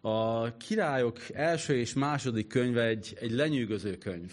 A 0.00 0.56
királyok 0.56 1.18
első 1.34 1.76
és 1.76 1.94
második 1.94 2.46
könyve 2.46 2.82
egy, 2.82 3.16
egy 3.20 3.30
lenyűgöző 3.30 3.96
könyv. 3.96 4.32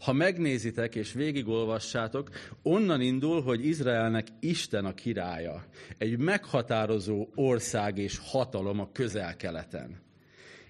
Ha 0.00 0.12
megnézitek 0.12 0.94
és 0.94 1.12
végigolvassátok, 1.12 2.30
onnan 2.62 3.00
indul, 3.00 3.42
hogy 3.42 3.66
Izraelnek 3.66 4.26
Isten 4.40 4.84
a 4.84 4.94
királya. 4.94 5.64
Egy 5.98 6.18
meghatározó 6.18 7.28
ország 7.34 7.98
és 7.98 8.18
hatalom 8.22 8.80
a 8.80 8.92
közel-keleten. 8.92 10.08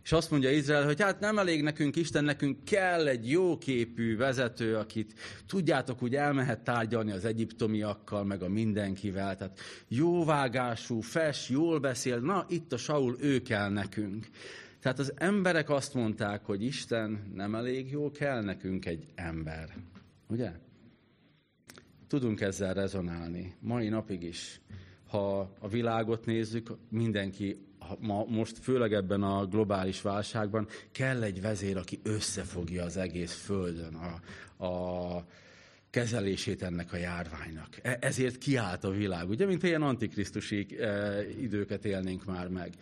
És 0.02 0.12
azt 0.12 0.30
mondja 0.30 0.50
Izrael, 0.50 0.84
hogy 0.84 1.02
hát 1.02 1.20
nem 1.20 1.38
elég 1.38 1.62
nekünk 1.62 1.96
Isten, 1.96 2.24
nekünk 2.24 2.64
kell 2.64 3.06
egy 3.06 3.30
jóképű 3.30 4.16
vezető, 4.16 4.76
akit 4.76 5.14
tudjátok, 5.46 6.02
úgy 6.02 6.14
elmehet 6.14 6.60
tárgyalni 6.60 7.10
az 7.10 7.24
egyiptomiakkal, 7.24 8.24
meg 8.24 8.42
a 8.42 8.48
mindenkivel. 8.48 9.36
Tehát 9.36 9.60
jóvágású, 9.88 11.00
fes, 11.00 11.48
jól 11.48 11.78
beszél, 11.78 12.18
na 12.18 12.46
itt 12.48 12.72
a 12.72 12.76
Saul, 12.76 13.16
ő 13.20 13.42
kell 13.42 13.70
nekünk. 13.70 14.26
Tehát 14.80 14.98
az 14.98 15.12
emberek 15.16 15.70
azt 15.70 15.94
mondták, 15.94 16.44
hogy 16.44 16.62
Isten 16.62 17.30
nem 17.34 17.54
elég 17.54 17.90
jó, 17.90 18.10
kell 18.10 18.42
nekünk 18.42 18.86
egy 18.86 19.06
ember. 19.14 19.76
Ugye? 20.28 20.52
Tudunk 22.08 22.40
ezzel 22.40 22.74
rezonálni, 22.74 23.54
mai 23.60 23.88
napig 23.88 24.22
is. 24.22 24.60
Ha 25.08 25.54
a 25.58 25.68
világot 25.68 26.26
nézzük, 26.26 26.70
mindenki 26.88 27.69
ma, 27.98 28.24
most 28.28 28.58
főleg 28.58 28.92
ebben 28.92 29.22
a 29.22 29.46
globális 29.46 30.02
válságban 30.02 30.68
kell 30.92 31.22
egy 31.22 31.40
vezér, 31.40 31.76
aki 31.76 32.00
összefogja 32.02 32.84
az 32.84 32.96
egész 32.96 33.34
földön 33.34 33.94
a, 33.94 34.64
a 34.64 35.24
kezelését 35.90 36.62
ennek 36.62 36.92
a 36.92 36.96
járványnak. 36.96 37.78
E, 37.82 37.98
ezért 38.00 38.38
kiállt 38.38 38.84
a 38.84 38.90
világ, 38.90 39.28
ugye, 39.28 39.46
mint 39.46 39.62
ilyen 39.62 39.82
antikrisztusi 39.82 40.78
e, 40.80 41.20
időket 41.40 41.84
élnénk 41.84 42.24
már 42.24 42.48
meg. 42.48 42.74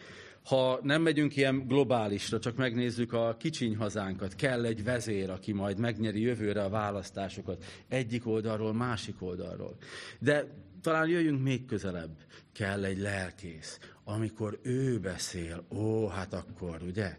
Ha 0.44 0.80
nem 0.82 1.02
megyünk 1.02 1.36
ilyen 1.36 1.66
globálisra, 1.66 2.38
csak 2.38 2.56
megnézzük 2.56 3.12
a 3.12 3.36
kicsiny 3.38 3.76
hazánkat, 3.76 4.34
kell 4.34 4.64
egy 4.64 4.84
vezér, 4.84 5.30
aki 5.30 5.52
majd 5.52 5.78
megnyeri 5.78 6.20
jövőre 6.20 6.62
a 6.62 6.68
választásokat, 6.68 7.64
egyik 7.88 8.26
oldalról, 8.26 8.72
másik 8.72 9.22
oldalról. 9.22 9.76
De 10.18 10.46
talán 10.80 11.08
jöjjünk 11.08 11.42
még 11.42 11.64
közelebb. 11.64 12.16
Kell 12.52 12.84
egy 12.84 12.98
lelkész. 12.98 13.78
Amikor 14.04 14.58
ő 14.62 14.98
beszél, 14.98 15.66
ó, 15.70 16.06
hát 16.06 16.32
akkor, 16.32 16.82
ugye? 16.82 17.18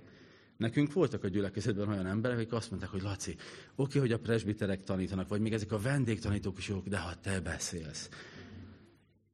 Nekünk 0.57 0.93
voltak 0.93 1.23
a 1.23 1.27
gyülekezetben 1.27 1.87
olyan 1.87 2.05
emberek, 2.05 2.37
akik 2.37 2.53
azt 2.53 2.69
mondták, 2.69 2.91
hogy 2.91 3.01
Laci, 3.01 3.35
oké, 3.75 3.99
hogy 3.99 4.11
a 4.11 4.19
presbiterek 4.19 4.83
tanítanak, 4.83 5.27
vagy 5.27 5.41
még 5.41 5.53
ezek 5.53 5.71
a 5.71 5.79
vendégtanítók 5.79 6.57
is 6.57 6.67
jók, 6.67 6.87
de 6.87 6.97
ha 6.97 7.19
te 7.21 7.39
beszélsz, 7.39 8.09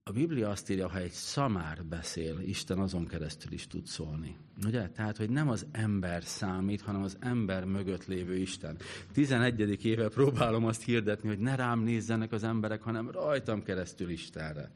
a 0.10 0.14
Biblia 0.14 0.50
azt 0.50 0.70
írja, 0.70 0.90
ha 0.90 0.98
egy 0.98 1.12
szamár 1.12 1.86
beszél, 1.86 2.40
Isten 2.40 2.80
azon 2.80 3.08
keresztül 3.08 3.52
is 3.52 3.68
tud 3.68 3.86
szólni. 3.86 4.38
Ugye? 4.66 4.90
Tehát, 4.90 5.18
hogy 5.18 5.30
nem 5.30 5.50
az 5.50 5.66
ember 5.72 6.24
számít, 6.24 6.82
hanem 6.82 7.02
az 7.02 7.18
ember 7.20 7.64
mögött 7.64 8.06
lévő 8.06 8.36
Isten. 8.36 8.78
11. 9.14 9.86
éve 9.86 10.10
próbálom 10.10 10.66
azt 10.66 10.84
hirdetni, 10.84 11.28
hogy 11.28 11.40
ne 11.40 11.56
rám 11.56 11.80
nézzenek 11.80 12.32
az 12.32 12.44
emberek, 12.44 12.82
hanem 12.82 13.12
rajtam 13.12 13.64
keresztül 13.64 14.10
Istenre. 14.10 14.72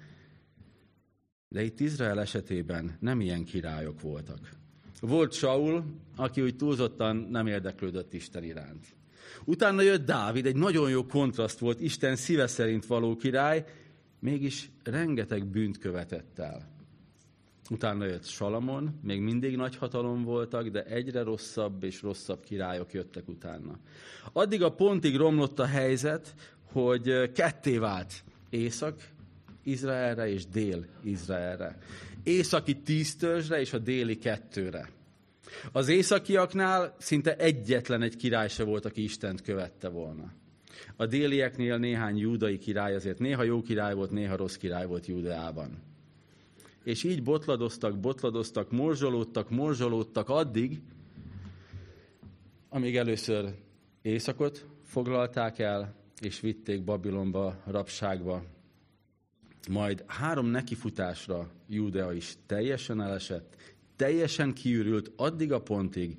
De 1.47 1.63
itt 1.63 1.79
Izrael 1.79 2.19
esetében 2.19 2.97
nem 2.99 3.21
ilyen 3.21 3.43
királyok 3.43 4.01
voltak. 4.01 4.49
Volt 5.01 5.33
Saul, 5.33 5.83
aki 6.15 6.41
úgy 6.41 6.55
túlzottan 6.55 7.15
nem 7.15 7.47
érdeklődött 7.47 8.13
Isten 8.13 8.43
iránt. 8.43 8.85
Utána 9.45 9.81
jött 9.81 10.05
Dávid, 10.05 10.45
egy 10.45 10.55
nagyon 10.55 10.89
jó 10.89 11.05
kontraszt 11.05 11.59
volt, 11.59 11.79
Isten 11.79 12.15
szíve 12.15 12.47
szerint 12.47 12.85
való 12.85 13.15
király, 13.15 13.65
mégis 14.19 14.69
rengeteg 14.83 15.45
bűnt 15.45 15.77
követett 15.77 16.39
el. 16.39 16.77
Utána 17.69 18.05
jött 18.05 18.25
Salamon, 18.25 18.99
még 19.03 19.21
mindig 19.21 19.55
nagy 19.55 19.75
hatalom 19.75 20.23
voltak, 20.23 20.67
de 20.67 20.83
egyre 20.83 21.23
rosszabb 21.23 21.83
és 21.83 22.01
rosszabb 22.01 22.43
királyok 22.43 22.93
jöttek 22.93 23.27
utána. 23.27 23.79
Addig 24.33 24.63
a 24.63 24.71
pontig 24.71 25.15
romlott 25.15 25.59
a 25.59 25.65
helyzet, 25.65 26.33
hogy 26.71 27.31
ketté 27.31 27.77
vált 27.77 28.23
Észak 28.49 29.09
Izraelre 29.63 30.29
és 30.29 30.45
Dél 30.47 30.85
Izraelre. 31.03 31.77
Északi 32.23 32.81
tíz 32.81 33.15
törzsre 33.15 33.59
és 33.59 33.73
a 33.73 33.77
déli 33.77 34.17
kettőre. 34.17 34.89
Az 35.71 35.87
északiaknál 35.87 36.95
szinte 36.97 37.35
egyetlen 37.35 38.01
egy 38.01 38.15
király 38.15 38.47
se 38.47 38.63
volt, 38.63 38.85
aki 38.85 39.03
Istent 39.03 39.41
követte 39.41 39.87
volna. 39.87 40.31
A 40.95 41.05
délieknél 41.05 41.77
néhány 41.77 42.17
júdai 42.17 42.57
király 42.57 42.95
azért 42.95 43.19
néha 43.19 43.43
jó 43.43 43.61
király 43.61 43.93
volt, 43.93 44.11
néha 44.11 44.35
rossz 44.35 44.55
király 44.55 44.85
volt 44.85 45.05
Júdeában. 45.05 45.81
És 46.83 47.03
így 47.03 47.23
botladoztak, 47.23 47.99
botladoztak, 47.99 48.71
morzsolódtak, 48.71 49.49
morzsolódtak 49.49 50.29
addig, 50.29 50.81
amíg 52.69 52.95
először 52.95 53.55
északot 54.01 54.65
foglalták 54.83 55.59
el, 55.59 55.95
és 56.21 56.39
vitték 56.39 56.83
Babilonba, 56.83 57.61
rabságba. 57.65 58.43
Majd 59.69 60.03
három 60.07 60.45
nekifutásra 60.45 61.49
Júdea 61.67 62.13
is 62.13 62.35
teljesen 62.45 63.01
elesett, 63.01 63.55
teljesen 63.95 64.53
kiürült 64.53 65.11
addig 65.15 65.51
a 65.51 65.61
pontig, 65.61 66.15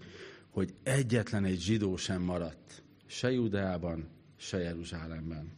hogy 0.51 0.75
egyetlen 0.83 1.45
egy 1.45 1.61
zsidó 1.61 1.97
sem 1.97 2.23
maradt. 2.23 2.83
Se 3.07 3.33
Júdeában, 3.33 4.09
se 4.41 4.59
Jeruzsálemben. 4.59 5.53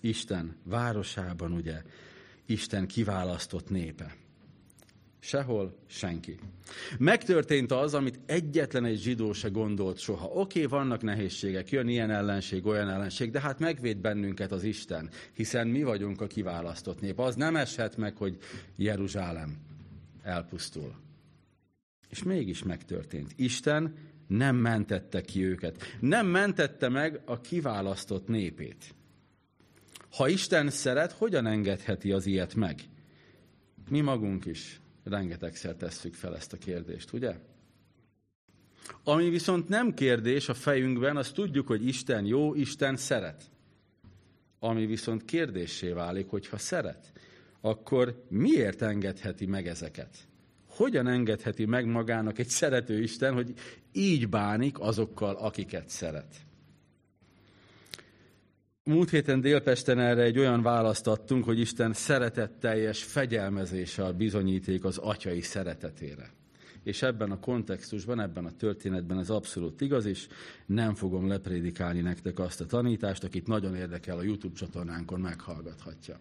Isten 0.00 0.56
városában, 0.64 1.52
ugye, 1.52 1.82
Isten 2.46 2.86
kiválasztott 2.86 3.70
népe. 3.70 4.16
Sehol 5.20 5.78
senki. 5.86 6.38
Megtörtént 6.98 7.72
az, 7.72 7.94
amit 7.94 8.20
egyetlen 8.26 8.84
egy 8.84 8.98
zsidó 8.98 9.32
se 9.32 9.48
gondolt 9.48 9.98
soha. 9.98 10.26
Oké, 10.26 10.64
okay, 10.64 10.78
vannak 10.78 11.02
nehézségek, 11.02 11.70
jön 11.70 11.88
ilyen 11.88 12.10
ellenség, 12.10 12.66
olyan 12.66 12.88
ellenség, 12.88 13.30
de 13.30 13.40
hát 13.40 13.58
megvéd 13.58 13.98
bennünket 13.98 14.52
az 14.52 14.62
Isten, 14.62 15.10
hiszen 15.32 15.68
mi 15.68 15.82
vagyunk 15.82 16.20
a 16.20 16.26
kiválasztott 16.26 17.00
nép. 17.00 17.18
Az 17.18 17.36
nem 17.36 17.56
eshet 17.56 17.96
meg, 17.96 18.16
hogy 18.16 18.38
Jeruzsálem 18.76 19.56
elpusztul. 20.22 20.94
És 22.08 22.22
mégis 22.22 22.62
megtörtént. 22.62 23.32
Isten 23.36 23.94
nem 24.28 24.56
mentette 24.56 25.20
ki 25.20 25.44
őket. 25.44 25.82
Nem 26.00 26.26
mentette 26.26 26.88
meg 26.88 27.20
a 27.24 27.40
kiválasztott 27.40 28.28
népét. 28.28 28.94
Ha 30.10 30.28
Isten 30.28 30.70
szeret, 30.70 31.12
hogyan 31.12 31.46
engedheti 31.46 32.12
az 32.12 32.26
ilyet 32.26 32.54
meg? 32.54 32.80
Mi 33.88 34.00
magunk 34.00 34.46
is 34.46 34.80
rengetegszer 35.04 35.74
tesszük 35.74 36.14
fel 36.14 36.36
ezt 36.36 36.52
a 36.52 36.56
kérdést, 36.56 37.12
ugye? 37.12 37.34
Ami 39.04 39.28
viszont 39.28 39.68
nem 39.68 39.94
kérdés 39.94 40.48
a 40.48 40.54
fejünkben, 40.54 41.16
azt 41.16 41.34
tudjuk, 41.34 41.66
hogy 41.66 41.86
Isten 41.86 42.24
jó, 42.24 42.54
Isten 42.54 42.96
szeret. 42.96 43.50
Ami 44.58 44.86
viszont 44.86 45.24
kérdéssé 45.24 45.90
válik, 45.90 46.28
hogy 46.28 46.48
ha 46.48 46.58
szeret, 46.58 47.12
akkor 47.60 48.24
miért 48.28 48.82
engedheti 48.82 49.46
meg 49.46 49.66
ezeket? 49.66 50.27
Hogyan 50.78 51.06
engedheti 51.06 51.64
meg 51.64 51.86
magának 51.86 52.38
egy 52.38 52.48
szerető 52.48 53.02
Isten, 53.02 53.34
hogy 53.34 53.54
így 53.92 54.28
bánik 54.28 54.80
azokkal, 54.80 55.34
akiket 55.34 55.88
szeret. 55.88 56.34
Múlt 58.84 59.10
héten 59.10 59.40
Délpesten 59.40 59.98
erre 59.98 60.22
egy 60.22 60.38
olyan 60.38 60.62
választ 60.62 61.06
adtunk, 61.06 61.44
hogy 61.44 61.58
Isten 61.58 61.92
szeretetteljes 61.92 63.02
fegyelmezéssel 63.02 64.12
bizonyíték 64.12 64.84
az 64.84 64.98
atyai 64.98 65.40
szeretetére. 65.40 66.30
És 66.82 67.02
ebben 67.02 67.30
a 67.30 67.40
kontextusban, 67.40 68.20
ebben 68.20 68.44
a 68.44 68.56
történetben 68.56 69.18
ez 69.18 69.30
abszolút 69.30 69.80
igaz, 69.80 70.04
és 70.04 70.26
nem 70.66 70.94
fogom 70.94 71.28
leprédikálni 71.28 72.00
nektek 72.00 72.38
azt 72.38 72.60
a 72.60 72.66
tanítást, 72.66 73.24
akit 73.24 73.46
nagyon 73.46 73.76
érdekel 73.76 74.18
a 74.18 74.22
YouTube 74.22 74.54
csatornánkon 74.54 75.20
meghallgathatja. 75.20 76.20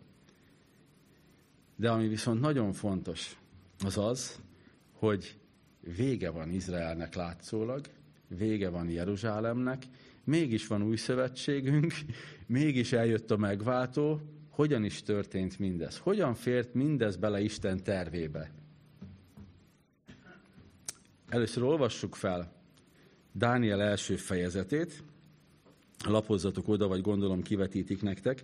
De 1.76 1.90
ami 1.90 2.08
viszont 2.08 2.40
nagyon 2.40 2.74
fontos, 2.74 3.38
az 3.86 3.98
az, 3.98 4.40
hogy 5.00 5.38
vége 5.96 6.30
van 6.30 6.50
Izraelnek 6.52 7.16
látszólag, 7.16 7.86
vége 8.28 8.70
van 8.70 8.90
Jeruzsálemnek, 8.90 9.84
mégis 10.24 10.68
van 10.68 10.84
új 10.84 10.96
szövetségünk, 10.96 11.94
mégis 12.46 12.92
eljött 12.92 13.32
a 13.32 13.38
megváltó, 13.38 14.22
hogyan 14.50 14.84
is 14.84 15.04
történt 15.04 15.60
mindez? 15.60 15.98
Hogyan 15.98 16.34
fért 16.34 16.74
mindez 16.74 17.16
bele 17.16 17.42
Isten 17.42 17.84
tervébe? 17.84 18.52
Először 21.30 21.64
olvassuk 21.64 22.16
fel 22.16 22.56
Dániel 23.32 23.82
első 23.82 24.16
fejezetét, 24.16 25.04
lapozzatok 26.06 26.68
oda, 26.68 26.88
vagy 26.88 27.02
gondolom 27.02 27.42
kivetítik 27.42 28.02
nektek, 28.02 28.44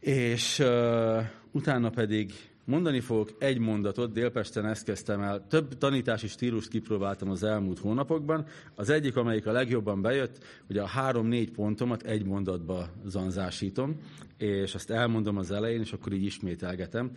és 0.00 0.58
uh, 0.58 1.24
utána 1.50 1.90
pedig 1.90 2.32
Mondani 2.68 3.00
fogok 3.00 3.30
egy 3.38 3.58
mondatot, 3.58 4.12
Délpesten 4.12 4.66
ezt 4.66 4.84
kezdtem 4.84 5.20
el. 5.20 5.46
Több 5.46 5.78
tanítási 5.78 6.26
stílust 6.26 6.68
kipróbáltam 6.68 7.30
az 7.30 7.42
elmúlt 7.42 7.78
hónapokban. 7.78 8.46
Az 8.74 8.90
egyik, 8.90 9.16
amelyik 9.16 9.46
a 9.46 9.52
legjobban 9.52 10.02
bejött, 10.02 10.44
hogy 10.66 10.78
a 10.78 10.86
három-négy 10.86 11.50
pontomat 11.50 12.02
egy 12.02 12.24
mondatba 12.24 12.88
zanzásítom, 13.04 13.96
és 14.36 14.74
azt 14.74 14.90
elmondom 14.90 15.36
az 15.36 15.50
elején, 15.50 15.80
és 15.80 15.92
akkor 15.92 16.12
így 16.12 16.24
ismételgetem. 16.24 17.10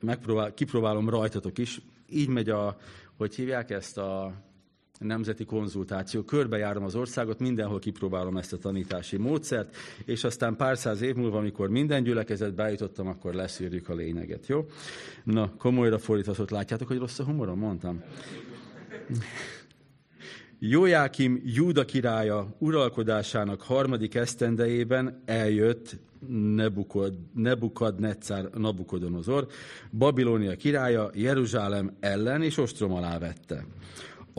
Megpróbál, 0.00 0.54
kipróbálom 0.54 1.08
rajtatok 1.08 1.58
is. 1.58 1.80
Így 2.08 2.28
megy 2.28 2.48
a 2.48 2.76
hogy 3.16 3.34
hívják 3.34 3.70
ezt 3.70 3.98
a 3.98 4.32
nemzeti 4.98 5.44
konzultáció. 5.44 6.22
Körbejárom 6.22 6.84
az 6.84 6.94
országot, 6.94 7.38
mindenhol 7.38 7.78
kipróbálom 7.78 8.36
ezt 8.36 8.52
a 8.52 8.58
tanítási 8.58 9.16
módszert, 9.16 9.76
és 10.04 10.24
aztán 10.24 10.56
pár 10.56 10.78
száz 10.78 11.00
év 11.00 11.14
múlva, 11.14 11.38
amikor 11.38 11.68
minden 11.68 12.02
gyülekezet 12.02 12.54
bejutottam, 12.54 13.06
akkor 13.06 13.34
leszűrjük 13.34 13.88
a 13.88 13.94
lényeget, 13.94 14.46
jó? 14.46 14.66
Na, 15.24 15.52
komolyra 15.56 15.98
fordítva, 15.98 16.44
látjátok, 16.48 16.88
hogy 16.88 16.98
rossz 16.98 17.18
a 17.18 17.24
humorom, 17.24 17.58
mondtam. 17.58 18.02
Jójákim 20.60 21.40
Júda 21.44 21.84
királya 21.84 22.46
uralkodásának 22.58 23.62
harmadik 23.62 24.14
esztendejében 24.14 25.22
eljött 25.24 25.96
Nebukod, 26.54 27.14
Nebukadnetszár 27.34 28.44
Nabukodonozor, 28.44 29.46
Babilónia 29.90 30.56
királya 30.56 31.10
Jeruzsálem 31.14 31.96
ellen, 32.00 32.42
és 32.42 32.56
ostrom 32.56 32.92
alá 32.92 33.18
vette. 33.18 33.66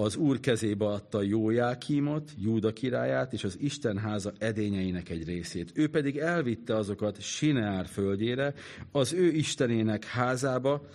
Az 0.03 0.15
úr 0.15 0.39
kezébe 0.39 0.85
adta 0.85 1.21
Jójákímot, 1.21 2.31
Júda 2.37 2.73
királyát, 2.73 3.33
és 3.33 3.43
az 3.43 3.57
Isten 3.59 3.97
háza 3.97 4.33
edényeinek 4.37 5.09
egy 5.09 5.25
részét. 5.25 5.71
Ő 5.73 5.89
pedig 5.89 6.17
elvitte 6.17 6.75
azokat 6.75 7.21
Sineár 7.21 7.85
földjére, 7.85 8.53
az 8.91 9.13
ő 9.13 9.31
istenének 9.31 10.03
házába, 10.03 10.87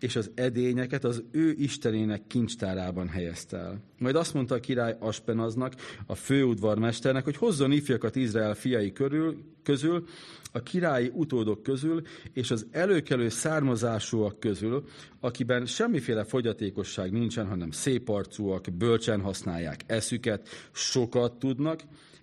és 0.00 0.16
az 0.16 0.30
edényeket 0.34 1.04
az 1.04 1.22
ő 1.30 1.54
istenének 1.58 2.26
kincstárában 2.26 3.08
helyezte 3.08 3.56
el. 3.56 3.80
Majd 3.98 4.16
azt 4.16 4.34
mondta 4.34 4.54
a 4.54 4.60
király 4.60 4.96
Aspenaznak, 4.98 5.74
a 6.06 6.14
főudvarmesternek, 6.14 7.24
hogy 7.24 7.36
hozzon 7.36 7.72
ifjakat 7.72 8.16
Izrael 8.16 8.54
fiai 8.54 8.92
körül, 8.92 9.53
közül, 9.64 10.04
a 10.52 10.62
királyi 10.62 11.10
utódok 11.14 11.62
közül, 11.62 12.02
és 12.32 12.50
az 12.50 12.66
előkelő 12.70 13.28
származásúak 13.28 14.40
közül, 14.40 14.84
akiben 15.20 15.66
semmiféle 15.66 16.24
fogyatékosság 16.24 17.12
nincsen, 17.12 17.46
hanem 17.46 17.70
szép 17.70 18.08
arcúak, 18.08 18.64
bölcsen 18.78 19.20
használják 19.20 19.80
eszüket, 19.86 20.48
sokat 20.72 21.38
tudnak, 21.38 21.80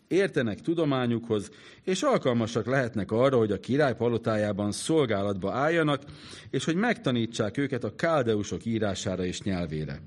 értenek 0.07 0.61
tudományukhoz, 0.61 1.49
és 1.83 2.01
alkalmasak 2.01 2.65
lehetnek 2.65 3.11
arra, 3.11 3.37
hogy 3.37 3.51
a 3.51 3.59
király 3.59 3.95
palotájában 3.95 4.71
szolgálatba 4.71 5.51
álljanak, 5.51 6.03
és 6.49 6.65
hogy 6.65 6.75
megtanítsák 6.75 7.57
őket 7.57 7.83
a 7.83 7.95
káldeusok 7.95 8.65
írására 8.65 9.25
és 9.25 9.41
nyelvére. 9.41 10.01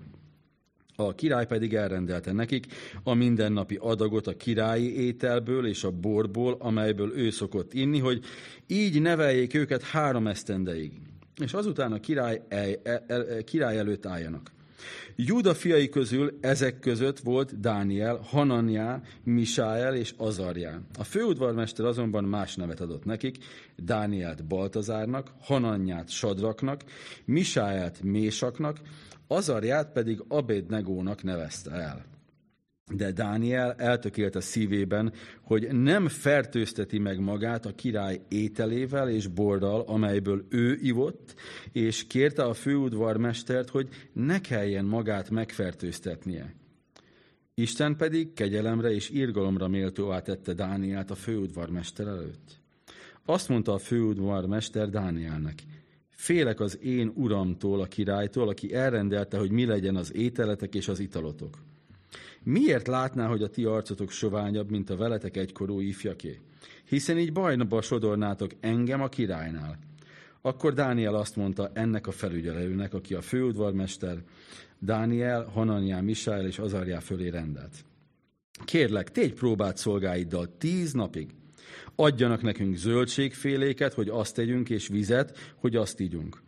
A 0.97 1.15
király 1.15 1.47
pedig 1.47 1.75
elrendelte 1.75 2.33
nekik 2.33 2.67
a 3.03 3.15
mindennapi 3.15 3.79
adagot 3.81 4.27
a 4.27 4.37
királyi 4.37 5.05
ételből 5.07 5.67
és 5.67 5.85
a 5.85 5.91
borból, 5.91 6.57
amelyből 6.59 7.13
ő 7.17 7.31
szokott 7.31 7.75
inni, 7.75 7.99
hogy 7.99 8.25
így 8.67 9.01
neveljék 9.01 9.55
őket 9.55 9.83
három 9.83 10.27
esztendeig. 10.27 10.93
És 11.43 11.53
azután 11.53 11.93
a 11.93 12.01
király, 12.01 12.41
el, 12.49 12.81
el, 12.83 13.05
el, 13.07 13.45
király 13.45 13.79
előtt 13.79 14.07
álljanak. 14.07 14.53
Júda 15.17 15.55
fiai 15.55 15.89
közül 15.89 16.39
ezek 16.41 16.79
között 16.79 17.19
volt 17.19 17.61
Dániel, 17.61 18.21
Hananiá, 18.25 19.03
Misáel 19.25 19.95
és 19.95 20.15
Azarjá. 20.17 20.81
A 20.99 21.05
főudvarmester 21.05 21.85
azonban 21.85 22.25
más 22.25 22.55
nevet 22.55 22.81
adott 22.81 23.05
nekik, 23.05 23.37
Dánielt 23.77 24.45
Baltazárnak, 24.45 25.31
Hananyát 25.41 26.11
Sadraknak, 26.11 26.81
Misáelt 27.25 28.03
Mésaknak, 28.03 28.77
Azarját 29.27 29.93
pedig 29.93 30.25
Abednegónak 30.29 31.23
nevezte 31.23 31.71
el. 31.71 32.05
De 32.93 33.13
Dániel 33.13 33.75
eltökélt 33.75 34.35
a 34.35 34.41
szívében, 34.41 35.13
hogy 35.43 35.69
nem 35.73 36.09
fertőzteti 36.09 36.99
meg 36.99 37.21
magát 37.21 37.67
a 37.67 37.75
király 37.75 38.21
ételével 38.29 39.09
és 39.11 39.27
borral, 39.27 39.81
amelyből 39.81 40.47
ő 40.49 40.79
ivott, 40.83 41.35
és 41.73 42.07
kérte 42.07 42.43
a 42.43 42.55
főudvarmestert, 42.55 43.69
hogy 43.69 43.89
ne 44.13 44.41
kelljen 44.41 44.85
magát 44.85 45.31
megfertőztetnie. 45.31 46.55
Isten 47.55 47.97
pedig 47.97 48.33
kegyelemre 48.33 48.91
és 48.91 49.11
irgalomra 49.11 49.69
méltóvá 49.69 50.21
tette 50.21 50.53
Dánielt 50.53 51.11
a 51.11 51.15
főudvarmester 51.15 52.07
előtt. 52.07 52.61
Azt 53.25 53.49
mondta 53.49 53.73
a 53.73 53.79
főudvarmester 53.79 54.91
Dánielnek, 54.91 55.63
félek 56.15 56.61
az 56.61 56.79
én 56.83 57.13
uramtól, 57.15 57.81
a 57.81 57.87
királytól, 57.87 58.49
aki 58.49 58.75
elrendelte, 58.75 59.39
hogy 59.39 59.51
mi 59.51 59.65
legyen 59.65 59.97
az 59.97 60.15
ételetek 60.15 60.75
és 60.75 60.89
az 60.89 61.01
italotok 61.01 61.59
Miért 62.45 62.87
látná, 62.87 63.27
hogy 63.27 63.43
a 63.43 63.49
ti 63.49 63.65
arcotok 63.65 64.11
soványabb, 64.11 64.71
mint 64.71 64.91
a 64.91 64.97
veletek 64.97 65.37
egykorú 65.37 65.81
ifjaké? 65.81 66.41
Hiszen 66.89 67.19
így 67.19 67.33
bajnaba 67.33 67.83
sodornátok 67.83 68.51
engem 68.61 69.03
a 69.03 69.09
királynál. 69.09 69.79
Akkor 70.41 70.73
Dániel 70.73 71.15
azt 71.15 71.37
mondta 71.37 71.71
ennek 71.75 72.07
a 72.07 72.11
felügyelőnek, 72.11 72.95
aki 72.95 73.15
a 73.15 73.21
főudvarmester, 73.21 74.23
Dániel, 74.79 75.45
Hananiá, 75.45 76.01
Misáel 76.01 76.47
és 76.47 76.59
Azarjá 76.59 76.99
fölé 76.99 77.29
rendelt. 77.29 77.85
Kérlek, 78.65 79.11
tégy 79.11 79.35
próbát 79.35 79.77
szolgáiddal 79.77 80.57
tíz 80.59 80.93
napig. 80.93 81.35
Adjanak 81.97 82.43
nekünk 82.43 82.77
zöldségféléket, 82.77 83.93
hogy 83.93 84.09
azt 84.09 84.35
tegyünk, 84.35 84.71
és 84.71 84.89
vizet, 84.89 85.55
hogy 85.57 85.77
azt 85.77 86.01
ígyunk. 86.01 86.43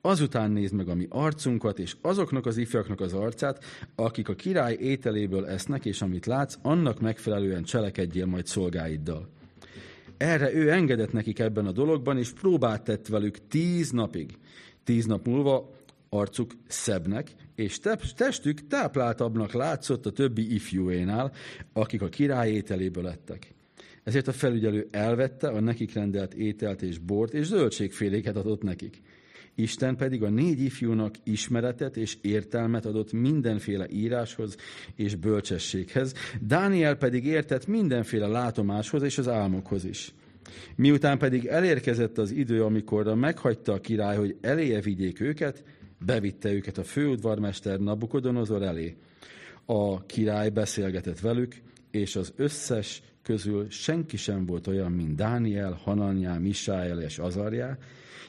Azután 0.00 0.50
nézd 0.50 0.74
meg 0.74 0.88
a 0.88 0.94
mi 0.94 1.06
arcunkat, 1.08 1.78
és 1.78 1.96
azoknak 2.00 2.46
az 2.46 2.56
ifjaknak 2.56 3.00
az 3.00 3.12
arcát, 3.12 3.64
akik 3.94 4.28
a 4.28 4.34
király 4.34 4.76
ételéből 4.80 5.46
esznek, 5.46 5.84
és 5.84 6.02
amit 6.02 6.26
látsz, 6.26 6.58
annak 6.62 7.00
megfelelően 7.00 7.62
cselekedjél 7.62 8.26
majd 8.26 8.46
szolgáiddal. 8.46 9.28
Erre 10.16 10.54
ő 10.54 10.70
engedett 10.70 11.12
nekik 11.12 11.38
ebben 11.38 11.66
a 11.66 11.72
dologban, 11.72 12.18
és 12.18 12.30
próbát 12.30 12.84
tett 12.84 13.06
velük 13.06 13.46
tíz 13.48 13.90
napig. 13.90 14.38
Tíz 14.84 15.06
nap 15.06 15.26
múlva 15.26 15.70
arcuk 16.08 16.52
szebbnek, 16.66 17.34
és 17.54 17.80
testük 18.16 18.66
tápláltabbnak 18.66 19.52
látszott 19.52 20.06
a 20.06 20.12
többi 20.12 20.54
ifjúénál, 20.54 21.32
akik 21.72 22.02
a 22.02 22.08
király 22.08 22.50
ételéből 22.50 23.08
ettek. 23.08 23.54
Ezért 24.04 24.28
a 24.28 24.32
felügyelő 24.32 24.88
elvette 24.90 25.48
a 25.48 25.60
nekik 25.60 25.92
rendelt 25.92 26.34
ételt 26.34 26.82
és 26.82 26.98
bort, 26.98 27.34
és 27.34 27.46
zöldségféléket 27.46 28.36
adott 28.36 28.62
nekik. 28.62 29.00
Isten 29.54 29.96
pedig 29.96 30.22
a 30.22 30.28
négy 30.28 30.60
ifjúnak 30.60 31.14
ismeretet 31.24 31.96
és 31.96 32.16
értelmet 32.20 32.86
adott 32.86 33.12
mindenféle 33.12 33.86
íráshoz 33.90 34.56
és 34.96 35.14
bölcsességhez, 35.14 36.14
Dániel 36.40 36.94
pedig 36.94 37.26
értett 37.26 37.66
mindenféle 37.66 38.26
látomáshoz 38.26 39.02
és 39.02 39.18
az 39.18 39.28
álmokhoz 39.28 39.84
is. 39.84 40.14
Miután 40.76 41.18
pedig 41.18 41.46
elérkezett 41.46 42.18
az 42.18 42.30
idő, 42.30 42.64
amikor 42.64 43.14
meghagyta 43.14 43.72
a 43.72 43.80
király, 43.80 44.16
hogy 44.16 44.36
eléje 44.40 44.80
vigyék 44.80 45.20
őket, 45.20 45.64
bevitte 45.98 46.52
őket 46.52 46.78
a 46.78 46.84
főudvarmester 46.84 47.78
Nabukodonozor 47.78 48.62
elé. 48.62 48.96
A 49.64 50.06
király 50.06 50.48
beszélgetett 50.48 51.20
velük, 51.20 51.54
és 51.90 52.16
az 52.16 52.32
összes 52.36 53.02
közül 53.22 53.70
senki 53.70 54.16
sem 54.16 54.46
volt 54.46 54.66
olyan, 54.66 54.92
mint 54.92 55.14
Dániel, 55.14 55.80
Hananyá, 55.82 56.38
Misáel 56.38 57.00
és 57.00 57.18
Azarjá, 57.18 57.78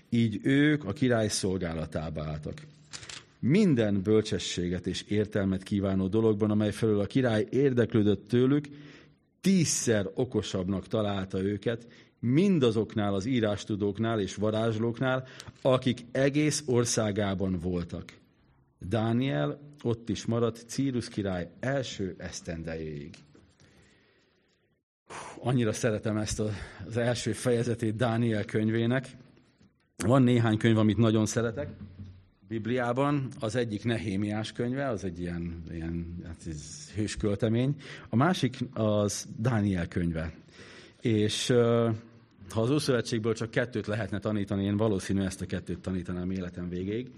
így 0.10 0.40
ők 0.44 0.86
a 0.86 0.94
király 0.94 1.28
szolgálatába 1.28 2.24
álltak. 2.24 2.62
Minden 3.40 4.02
bölcsességet 4.02 4.88
és 4.88 5.02
értelmet 5.08 5.64
kívánó 5.64 6.08
dologban, 6.08 6.52
amely 6.52 6.72
felől 6.72 7.00
a 7.00 7.06
király 7.06 7.48
érdeklődött 7.50 8.28
tőlük, 8.28 8.68
tízszer 9.42 10.10
okosabbnak 10.14 10.88
találta 10.88 11.42
őket, 11.42 11.88
mindazoknál 12.20 13.14
az 13.14 13.26
írástudóknál 13.26 14.20
és 14.20 14.36
varázslóknál, 14.36 15.28
akik 15.62 16.00
egész 16.12 16.64
országában 16.66 17.60
voltak. 17.60 18.14
Dániel 18.80 19.60
ott 19.82 20.10
is 20.10 20.26
maradt 20.26 20.64
Círus 20.68 21.10
király 21.10 21.50
első 21.60 22.16
esztendejéig. 22.18 23.14
Annyira 25.40 25.74
szeretem 25.74 26.18
ezt 26.18 26.40
az 26.40 26.98
első 26.98 27.32
fejezetét 27.32 27.96
Dániel 27.96 28.46
könyvének. 28.46 29.08
Van 29.98 30.22
néhány 30.22 30.58
könyv, 30.58 30.78
amit 30.78 30.98
nagyon 30.98 31.26
szeretek. 31.26 31.70
Bibliában 32.48 33.28
az 33.40 33.56
egyik 33.56 33.84
Nehémiás 33.84 34.52
könyve, 34.52 34.88
az 34.88 35.04
egy 35.04 35.20
ilyen, 35.20 35.64
ilyen 35.72 36.24
hát 36.26 36.42
ez 36.50 36.92
hősköltemény. 36.96 37.76
A 38.10 38.16
másik 38.16 38.58
az 38.74 39.28
Dániel 39.38 39.88
könyve. 39.88 40.34
És 41.02 41.48
ha 42.50 42.62
az 42.62 42.72
Ószövetségből 42.72 43.34
csak 43.34 43.52
kettőt 43.52 43.88
lehetne 43.88 44.20
tanítani, 44.20 44.64
én 44.64 44.78
valószínű 44.78 45.22
ezt 45.22 45.42
a 45.42 45.46
kettőt 45.46 45.80
tanítanám 45.80 46.32
életem 46.32 46.70
végéig. 46.70 47.12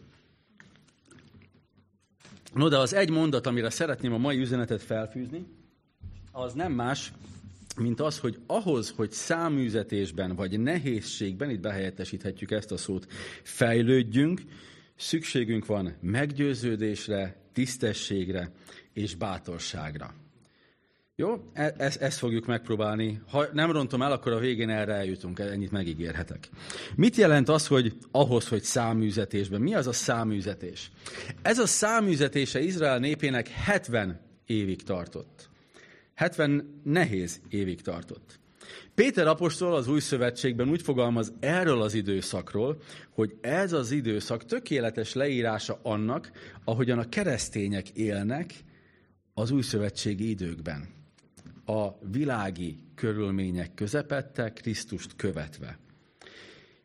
No, 2.53 2.67
de 2.67 2.77
az 2.77 2.93
egy 2.93 3.09
mondat, 3.09 3.47
amire 3.47 3.69
szeretném 3.69 4.13
a 4.13 4.17
mai 4.17 4.39
üzenetet 4.39 4.81
felfűzni, 4.81 5.45
az 6.31 6.53
nem 6.53 6.71
más, 6.71 7.13
mint 7.77 7.99
az, 7.99 8.19
hogy 8.19 8.39
ahhoz, 8.47 8.93
hogy 8.95 9.11
száműzetésben 9.11 10.35
vagy 10.35 10.59
nehézségben, 10.59 11.49
itt 11.49 11.59
behelyettesíthetjük 11.59 12.51
ezt 12.51 12.71
a 12.71 12.77
szót, 12.77 13.07
fejlődjünk, 13.43 14.41
szükségünk 14.95 15.65
van 15.65 15.95
meggyőződésre, 16.01 17.35
tisztességre 17.53 18.51
és 18.93 19.15
bátorságra. 19.15 20.13
Jó? 21.17 21.49
E- 21.53 21.73
ezt, 21.77 22.01
ezt 22.01 22.17
fogjuk 22.17 22.45
megpróbálni. 22.45 23.21
Ha 23.29 23.45
nem 23.53 23.71
rontom 23.71 24.01
el, 24.01 24.11
akkor 24.11 24.31
a 24.31 24.39
végén 24.39 24.69
erre 24.69 24.93
eljutunk, 24.93 25.39
ennyit 25.39 25.71
megígérhetek. 25.71 26.49
Mit 26.95 27.15
jelent 27.15 27.49
az, 27.49 27.67
hogy 27.67 27.93
ahhoz, 28.11 28.47
hogy 28.47 28.63
száműzetésben? 28.63 29.61
Mi 29.61 29.75
az 29.75 29.87
a 29.87 29.93
száműzetés? 29.93 30.91
Ez 31.41 31.59
a 31.59 31.65
száműzetése 31.65 32.59
Izrael 32.59 32.99
népének 32.99 33.47
70 33.47 34.19
évig 34.45 34.83
tartott. 34.83 35.49
70 36.15 36.81
nehéz 36.83 37.41
évig 37.49 37.81
tartott. 37.81 38.39
Péter 38.95 39.27
apostol 39.27 39.75
az 39.75 39.87
új 39.87 39.99
szövetségben 39.99 40.69
úgy 40.69 40.81
fogalmaz 40.81 41.33
erről 41.39 41.81
az 41.81 41.93
időszakról, 41.93 42.81
hogy 43.09 43.37
ez 43.41 43.73
az 43.73 43.91
időszak 43.91 44.45
tökéletes 44.45 45.13
leírása 45.13 45.79
annak, 45.83 46.31
ahogyan 46.63 46.99
a 46.99 47.09
keresztények 47.09 47.89
élnek 47.89 48.53
az 49.33 49.51
új 49.51 49.61
szövetségi 49.61 50.29
időkben. 50.29 50.87
A 51.65 52.07
világi 52.11 52.77
körülmények 52.95 53.73
közepette, 53.73 54.53
Krisztust 54.53 55.15
követve. 55.15 55.77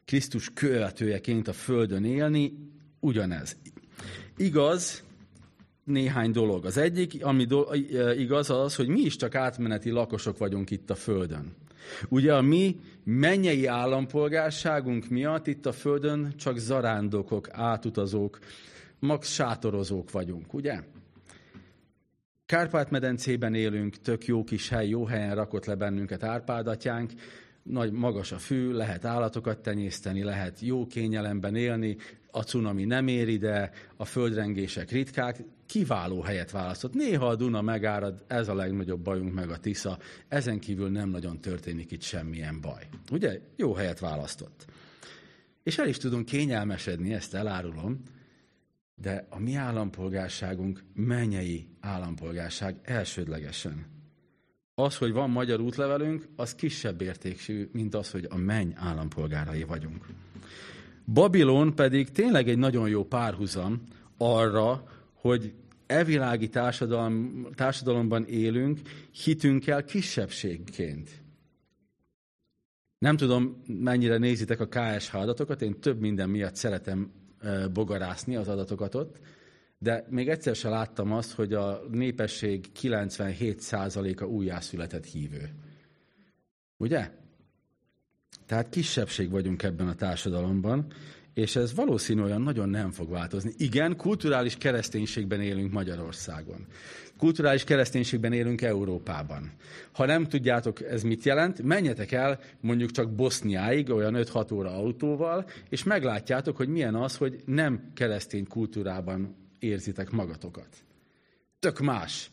Krisztus 0.04 0.50
követőjeként 0.54 1.48
a 1.48 1.52
Földön 1.52 2.04
élni, 2.04 2.52
ugyanez. 3.00 3.56
Igaz, 4.36 5.02
néhány 5.90 6.30
dolog. 6.30 6.64
Az 6.64 6.76
egyik, 6.76 7.24
ami 7.24 7.44
do- 7.44 7.74
igaz, 8.18 8.50
az, 8.50 8.76
hogy 8.76 8.88
mi 8.88 9.00
is 9.00 9.16
csak 9.16 9.34
átmeneti 9.34 9.90
lakosok 9.90 10.38
vagyunk 10.38 10.70
itt 10.70 10.90
a 10.90 10.94
Földön. 10.94 11.54
Ugye 12.08 12.34
a 12.34 12.40
mi 12.40 12.80
mennyei 13.04 13.66
állampolgárságunk 13.66 15.08
miatt 15.08 15.46
itt 15.46 15.66
a 15.66 15.72
Földön 15.72 16.32
csak 16.36 16.58
zarándokok, 16.58 17.48
átutazók, 17.50 18.38
max 18.98 19.32
sátorozók 19.32 20.10
vagyunk, 20.10 20.54
ugye? 20.54 20.80
Kárpát-medencében 22.46 23.54
élünk, 23.54 23.96
tök 23.96 24.26
jó 24.26 24.44
kis 24.44 24.68
hely, 24.68 24.88
jó 24.88 25.04
helyen 25.04 25.34
rakott 25.34 25.64
le 25.64 25.74
bennünket 25.74 26.22
Árpádatyánk, 26.22 27.12
nagy, 27.62 27.92
magas 27.92 28.32
a 28.32 28.38
fű, 28.38 28.72
lehet 28.72 29.04
állatokat 29.04 29.58
tenyészteni, 29.58 30.22
lehet 30.22 30.60
jó 30.60 30.86
kényelemben 30.86 31.56
élni, 31.56 31.96
a 32.30 32.42
cunami 32.42 32.84
nem 32.84 33.06
ér 33.06 33.28
ide, 33.28 33.70
a 33.96 34.04
földrengések 34.04 34.90
ritkák, 34.90 35.42
kiváló 35.66 36.20
helyet 36.20 36.50
választott. 36.50 36.94
Néha 36.94 37.26
a 37.26 37.36
Duna 37.36 37.62
megárad, 37.62 38.24
ez 38.26 38.48
a 38.48 38.54
legnagyobb 38.54 39.00
bajunk, 39.00 39.34
meg 39.34 39.50
a 39.50 39.58
Tisza, 39.58 39.98
ezen 40.28 40.58
kívül 40.58 40.88
nem 40.88 41.08
nagyon 41.08 41.40
történik 41.40 41.90
itt 41.90 42.02
semmilyen 42.02 42.60
baj. 42.60 42.88
Ugye? 43.10 43.40
Jó 43.56 43.74
helyet 43.74 43.98
választott. 43.98 44.64
És 45.62 45.78
el 45.78 45.88
is 45.88 45.96
tudunk 45.96 46.24
kényelmesedni, 46.24 47.12
ezt 47.12 47.34
elárulom, 47.34 48.02
de 48.94 49.26
a 49.28 49.38
mi 49.38 49.54
állampolgárságunk 49.54 50.84
mennyei 50.94 51.68
állampolgárság 51.80 52.76
elsődlegesen. 52.82 53.86
Az, 54.74 54.96
hogy 54.96 55.12
van 55.12 55.30
magyar 55.30 55.60
útlevelünk, 55.60 56.28
az 56.36 56.54
kisebb 56.54 57.00
értékű, 57.00 57.68
mint 57.72 57.94
az, 57.94 58.10
hogy 58.10 58.26
a 58.30 58.36
menny 58.36 58.70
állampolgárai 58.74 59.62
vagyunk. 59.62 60.06
Babilon 61.12 61.74
pedig 61.74 62.10
tényleg 62.10 62.48
egy 62.48 62.58
nagyon 62.58 62.88
jó 62.88 63.04
párhuzam 63.04 63.82
arra, 64.16 64.84
hogy 65.12 65.54
evilági 65.86 66.48
társadalom, 66.48 67.46
társadalomban 67.54 68.24
élünk, 68.24 68.80
hitünkkel 69.10 69.84
kisebbségként. 69.84 71.10
Nem 72.98 73.16
tudom, 73.16 73.62
mennyire 73.66 74.18
nézitek 74.18 74.60
a 74.60 74.68
KSH 74.68 75.14
adatokat, 75.14 75.62
én 75.62 75.80
több 75.80 76.00
minden 76.00 76.30
miatt 76.30 76.56
szeretem 76.56 77.12
bogarászni 77.72 78.36
az 78.36 78.48
adatokat 78.48 78.94
ott, 78.94 79.20
de 79.78 80.06
még 80.10 80.28
egyszer 80.28 80.56
sem 80.56 80.70
láttam 80.70 81.12
azt, 81.12 81.32
hogy 81.32 81.52
a 81.52 81.80
népesség 81.90 82.66
97%-a 82.82 84.24
újjászületett 84.24 85.04
hívő. 85.04 85.54
Ugye? 86.76 87.10
Tehát 88.46 88.68
kisebbség 88.68 89.30
vagyunk 89.30 89.62
ebben 89.62 89.88
a 89.88 89.94
társadalomban, 89.94 90.86
és 91.34 91.56
ez 91.56 91.74
valószínűleg 91.74 92.38
nagyon 92.38 92.68
nem 92.68 92.90
fog 92.90 93.10
változni. 93.10 93.52
Igen, 93.56 93.96
kulturális 93.96 94.56
kereszténységben 94.56 95.40
élünk 95.40 95.72
Magyarországon. 95.72 96.66
Kulturális 97.18 97.64
kereszténységben 97.64 98.32
élünk 98.32 98.62
Európában. 98.62 99.52
Ha 99.92 100.06
nem 100.06 100.24
tudjátok, 100.28 100.82
ez 100.82 101.02
mit 101.02 101.24
jelent, 101.24 101.62
menjetek 101.62 102.12
el 102.12 102.40
mondjuk 102.60 102.90
csak 102.90 103.14
Boszniáig, 103.14 103.90
olyan 103.90 104.14
5-6 104.16 104.52
óra 104.52 104.70
autóval, 104.70 105.46
és 105.68 105.82
meglátjátok, 105.82 106.56
hogy 106.56 106.68
milyen 106.68 106.94
az, 106.94 107.16
hogy 107.16 107.42
nem 107.44 107.90
keresztény 107.94 108.46
kultúrában 108.46 109.36
érzitek 109.58 110.10
magatokat. 110.10 110.68
Tök 111.58 111.78
más. 111.78 112.30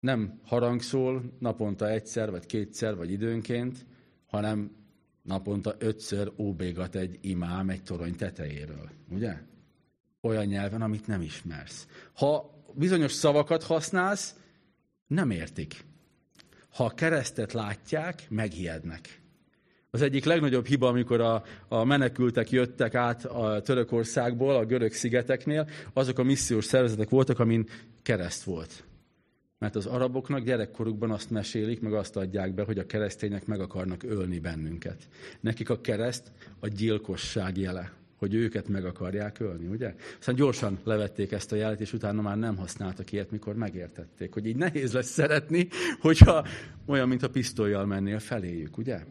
Nem 0.00 0.40
harangszól 0.44 1.22
naponta 1.38 1.90
egyszer, 1.90 2.30
vagy 2.30 2.46
kétszer, 2.46 2.96
vagy 2.96 3.10
időnként, 3.10 3.86
hanem 4.26 4.70
naponta 5.22 5.74
ötször 5.78 6.32
óbégat 6.36 6.94
egy 6.94 7.18
imám 7.20 7.68
egy 7.68 7.82
torony 7.82 8.16
tetejéről. 8.16 8.90
Ugye? 9.10 9.36
Olyan 10.20 10.44
nyelven, 10.44 10.82
amit 10.82 11.06
nem 11.06 11.22
ismersz. 11.22 11.86
Ha 12.12 12.50
bizonyos 12.74 13.12
szavakat 13.12 13.62
használsz, 13.62 14.34
nem 15.06 15.30
értik. 15.30 15.84
Ha 16.72 16.84
a 16.84 16.90
keresztet 16.90 17.52
látják, 17.52 18.26
megijednek. 18.28 19.20
Az 19.90 20.02
egyik 20.02 20.24
legnagyobb 20.24 20.66
hiba, 20.66 20.88
amikor 20.88 21.20
a, 21.20 21.42
a 21.68 21.84
menekültek 21.84 22.50
jöttek 22.50 22.94
át 22.94 23.24
a 23.24 23.60
Törökországból, 23.60 24.56
a 24.56 24.64
görög 24.64 24.92
szigeteknél, 24.92 25.68
azok 25.92 26.18
a 26.18 26.22
missziós 26.22 26.64
szervezetek 26.64 27.08
voltak, 27.08 27.38
amin 27.38 27.68
kereszt 28.02 28.42
volt. 28.42 28.84
Mert 29.60 29.76
az 29.76 29.86
araboknak 29.86 30.44
gyerekkorukban 30.44 31.10
azt 31.10 31.30
mesélik, 31.30 31.80
meg 31.80 31.92
azt 31.92 32.16
adják 32.16 32.54
be, 32.54 32.62
hogy 32.62 32.78
a 32.78 32.86
keresztények 32.86 33.46
meg 33.46 33.60
akarnak 33.60 34.02
ölni 34.02 34.38
bennünket. 34.38 35.08
Nekik 35.40 35.70
a 35.70 35.80
kereszt 35.80 36.32
a 36.58 36.68
gyilkosság 36.68 37.56
jele, 37.56 37.92
hogy 38.16 38.34
őket 38.34 38.68
meg 38.68 38.84
akarják 38.84 39.40
ölni, 39.40 39.66
ugye? 39.66 39.94
Aztán 40.18 40.34
gyorsan 40.34 40.78
levették 40.84 41.32
ezt 41.32 41.52
a 41.52 41.56
jelet, 41.56 41.80
és 41.80 41.92
utána 41.92 42.22
már 42.22 42.38
nem 42.38 42.56
használtak 42.56 43.12
ilyet, 43.12 43.30
mikor 43.30 43.54
megértették, 43.54 44.32
hogy 44.32 44.46
így 44.46 44.56
nehéz 44.56 44.92
lesz 44.92 45.10
szeretni, 45.10 45.68
hogyha 46.00 46.46
olyan, 46.86 47.08
mint 47.08 47.22
a 47.22 47.30
pisztolyjal 47.30 47.86
mennél 47.86 48.18
feléjük, 48.18 48.78
ugye? 48.78 49.04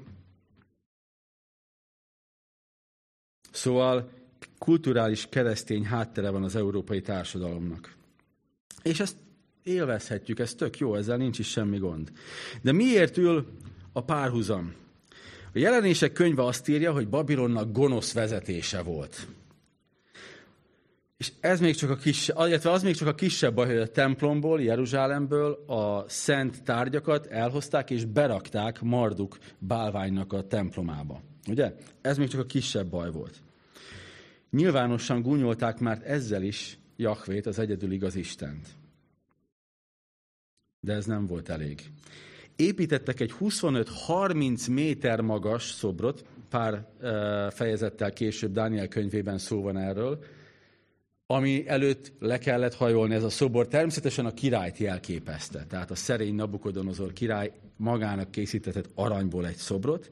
Szóval 3.51 4.09
kulturális 4.57 5.27
keresztény 5.29 5.85
háttere 5.85 6.29
van 6.29 6.43
az 6.43 6.55
európai 6.55 7.01
társadalomnak. 7.01 7.95
És 8.83 8.99
ezt 8.99 9.15
élvezhetjük, 9.63 10.39
ez 10.39 10.53
tök 10.53 10.77
jó, 10.77 10.95
ezzel 10.95 11.17
nincs 11.17 11.39
is 11.39 11.49
semmi 11.49 11.77
gond. 11.77 12.11
De 12.61 12.71
miért 12.71 13.17
ül 13.17 13.47
a 13.93 14.03
párhuzam? 14.03 14.73
A 15.53 15.59
jelenések 15.59 16.11
könyve 16.11 16.43
azt 16.43 16.67
írja, 16.67 16.91
hogy 16.91 17.09
Babilonnak 17.09 17.71
gonosz 17.71 18.13
vezetése 18.13 18.81
volt. 18.81 19.27
És 21.17 21.31
ez 21.39 21.59
még 21.59 21.75
csak 21.75 21.89
a 21.89 21.95
kis, 21.95 22.27
illetve 22.27 22.71
az 22.71 22.83
még 22.83 22.95
csak 22.95 23.07
a 23.07 23.15
kisebb 23.15 23.53
baj, 23.53 23.67
hogy 23.67 23.77
a 23.77 23.91
templomból, 23.91 24.61
Jeruzsálemből 24.61 25.63
a 25.67 26.05
szent 26.07 26.63
tárgyakat 26.63 27.25
elhozták 27.25 27.89
és 27.89 28.05
berakták 28.05 28.81
Marduk 28.81 29.37
bálványnak 29.57 30.33
a 30.33 30.47
templomába. 30.47 31.21
Ugye? 31.47 31.75
Ez 32.01 32.17
még 32.17 32.27
csak 32.27 32.39
a 32.39 32.45
kisebb 32.45 32.89
baj 32.89 33.11
volt. 33.11 33.41
Nyilvánosan 34.51 35.21
gúnyolták 35.21 35.79
már 35.79 36.01
ezzel 36.05 36.43
is 36.43 36.77
Jahvét, 36.95 37.45
az 37.45 37.59
egyedül 37.59 37.91
igaz 37.91 38.15
Istent. 38.15 38.67
De 40.79 40.93
ez 40.93 41.05
nem 41.05 41.25
volt 41.25 41.49
elég. 41.49 41.91
Építettek 42.55 43.19
egy 43.19 43.33
25-30 43.39 44.71
méter 44.71 45.21
magas 45.21 45.63
szobrot, 45.63 46.25
pár 46.49 46.87
fejezettel 47.51 48.13
később 48.13 48.51
Dániel 48.51 48.87
könyvében 48.87 49.37
szó 49.37 49.61
van 49.61 49.77
erről, 49.77 50.23
ami 51.25 51.67
előtt 51.67 52.11
le 52.19 52.37
kellett 52.37 52.75
hajolni 52.75 53.13
ez 53.13 53.23
a 53.23 53.29
szobor. 53.29 53.67
Természetesen 53.67 54.25
a 54.25 54.33
királyt 54.33 54.77
jelképezte. 54.77 55.65
Tehát 55.65 55.91
a 55.91 55.95
szerény 55.95 56.35
Nabukodonozor 56.35 57.13
király 57.13 57.51
magának 57.77 58.31
készítetett 58.31 58.89
aranyból 58.95 59.47
egy 59.47 59.55
szobrot, 59.55 60.11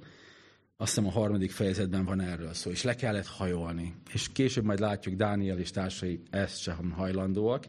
azt 0.77 0.95
hiszem 0.95 1.07
a 1.09 1.11
harmadik 1.11 1.51
fejezetben 1.51 2.05
van 2.05 2.21
erről 2.21 2.53
szó, 2.53 2.71
és 2.71 2.83
le 2.83 2.95
kellett 2.95 3.27
hajolni. 3.27 3.95
És 4.13 4.31
később 4.31 4.63
majd 4.63 4.79
látjuk, 4.79 5.15
Dániel 5.15 5.59
és 5.59 5.71
társai 5.71 6.21
ezt 6.29 6.61
sem 6.61 6.91
hajlandóak. 6.91 7.65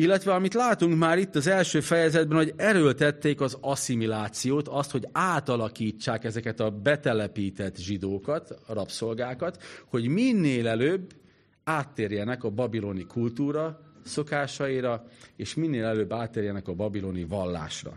Illetve 0.00 0.34
amit 0.34 0.54
látunk 0.54 0.98
már 0.98 1.18
itt 1.18 1.34
az 1.34 1.46
első 1.46 1.80
fejezetben, 1.80 2.36
hogy 2.36 2.52
erőltették 2.56 3.40
az 3.40 3.58
asszimilációt, 3.60 4.68
azt, 4.68 4.90
hogy 4.90 5.08
átalakítsák 5.12 6.24
ezeket 6.24 6.60
a 6.60 6.70
betelepített 6.70 7.76
zsidókat, 7.76 8.50
a 8.66 8.72
rabszolgákat, 8.72 9.62
hogy 9.86 10.08
minél 10.08 10.68
előbb 10.68 11.12
áttérjenek 11.64 12.44
a 12.44 12.50
babiloni 12.50 13.04
kultúra 13.06 13.80
szokásaira, 14.04 15.06
és 15.36 15.54
minél 15.54 15.84
előbb 15.84 16.12
áttérjenek 16.12 16.68
a 16.68 16.74
babiloni 16.74 17.24
vallásra. 17.24 17.96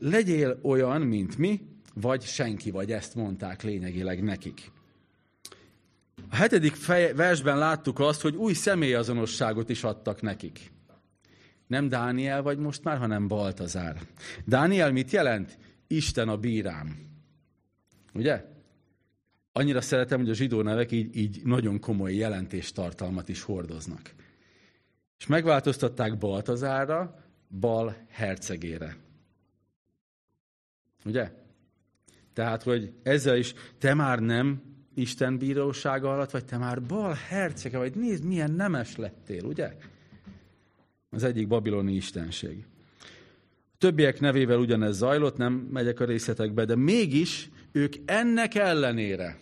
Legyél 0.00 0.58
olyan, 0.62 1.00
mint 1.00 1.38
mi, 1.38 1.60
vagy 1.94 2.22
senki 2.22 2.70
vagy, 2.70 2.92
ezt 2.92 3.14
mondták 3.14 3.62
lényegileg 3.62 4.22
nekik. 4.22 4.70
A 6.28 6.36
hetedik 6.36 6.74
fej, 6.74 7.12
versben 7.12 7.58
láttuk 7.58 7.98
azt, 7.98 8.20
hogy 8.20 8.36
új 8.36 8.52
személyazonosságot 8.52 9.68
is 9.68 9.84
adtak 9.84 10.22
nekik. 10.22 10.72
Nem 11.66 11.88
Dániel 11.88 12.42
vagy 12.42 12.58
most 12.58 12.84
már, 12.84 12.98
hanem 12.98 13.28
Baltazár. 13.28 14.00
Dániel 14.44 14.92
mit 14.92 15.10
jelent? 15.10 15.58
Isten 15.86 16.28
a 16.28 16.36
bírám. 16.36 16.98
Ugye? 18.14 18.44
Annyira 19.52 19.80
szeretem, 19.80 20.18
hogy 20.18 20.30
a 20.30 20.34
zsidó 20.34 20.62
nevek 20.62 20.92
így, 20.92 21.16
így 21.16 21.40
nagyon 21.44 21.80
komoly 21.80 22.14
jelentéstartalmat 22.14 23.28
is 23.28 23.42
hordoznak. 23.42 24.14
És 25.18 25.26
megváltoztatták 25.26 26.18
Baltazárra, 26.18 27.24
Bal 27.60 27.96
hercegére. 28.08 28.96
Ugye? 31.04 31.32
Tehát, 32.32 32.62
hogy 32.62 32.92
ezzel 33.02 33.36
is 33.36 33.54
te 33.78 33.94
már 33.94 34.18
nem 34.18 34.69
Isten 35.00 35.38
bírósága 35.38 36.12
alatt, 36.12 36.30
vagy 36.30 36.44
te 36.44 36.56
már 36.56 36.82
bal 36.82 37.16
hercege, 37.28 37.78
vagy 37.78 37.94
nézd, 37.94 38.24
milyen 38.24 38.50
nemes 38.50 38.96
lettél, 38.96 39.44
ugye? 39.44 39.76
Az 41.10 41.22
egyik 41.22 41.48
babiloni 41.48 41.94
istenség. 41.94 42.64
A 43.72 43.76
többiek 43.78 44.20
nevével 44.20 44.58
ugyanez 44.58 44.96
zajlott, 44.96 45.36
nem 45.36 45.52
megyek 45.52 46.00
a 46.00 46.04
részletekbe, 46.04 46.64
de 46.64 46.76
mégis 46.76 47.50
ők 47.72 47.94
ennek 48.04 48.54
ellenére. 48.54 49.38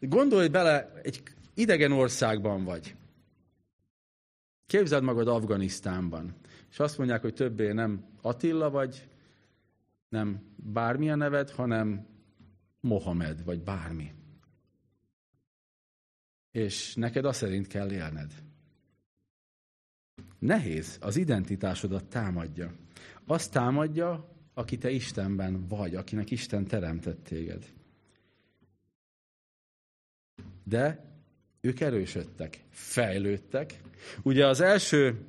Gondolj 0.00 0.48
bele, 0.48 1.00
egy 1.02 1.22
idegen 1.54 1.92
országban 1.92 2.64
vagy. 2.64 2.94
Képzeld 4.66 5.02
magad 5.02 5.28
Afganisztánban. 5.28 6.34
És 6.70 6.78
azt 6.78 6.98
mondják, 6.98 7.20
hogy 7.20 7.34
többé 7.34 7.72
nem 7.72 8.04
Attila 8.22 8.70
vagy, 8.70 9.08
nem 10.08 10.40
bármilyen 10.56 11.18
neved, 11.18 11.50
hanem 11.50 12.06
Mohamed, 12.80 13.44
vagy 13.44 13.62
bármi. 13.62 14.15
És 16.56 16.94
neked 16.94 17.24
azt 17.24 17.38
szerint 17.38 17.66
kell 17.66 17.92
élned. 17.92 18.32
Nehéz, 20.38 20.98
az 21.00 21.16
identitásodat 21.16 22.04
támadja. 22.04 22.72
Azt 23.26 23.52
támadja, 23.52 24.28
aki 24.54 24.78
te 24.78 24.90
Istenben 24.90 25.66
vagy, 25.68 25.94
akinek 25.94 26.30
Isten 26.30 26.64
teremtett 26.64 27.24
téged. 27.24 27.72
De 30.64 31.04
ők 31.60 31.80
erősödtek, 31.80 32.64
fejlődtek. 32.70 33.80
Ugye 34.22 34.46
az 34.46 34.60
első 34.60 35.24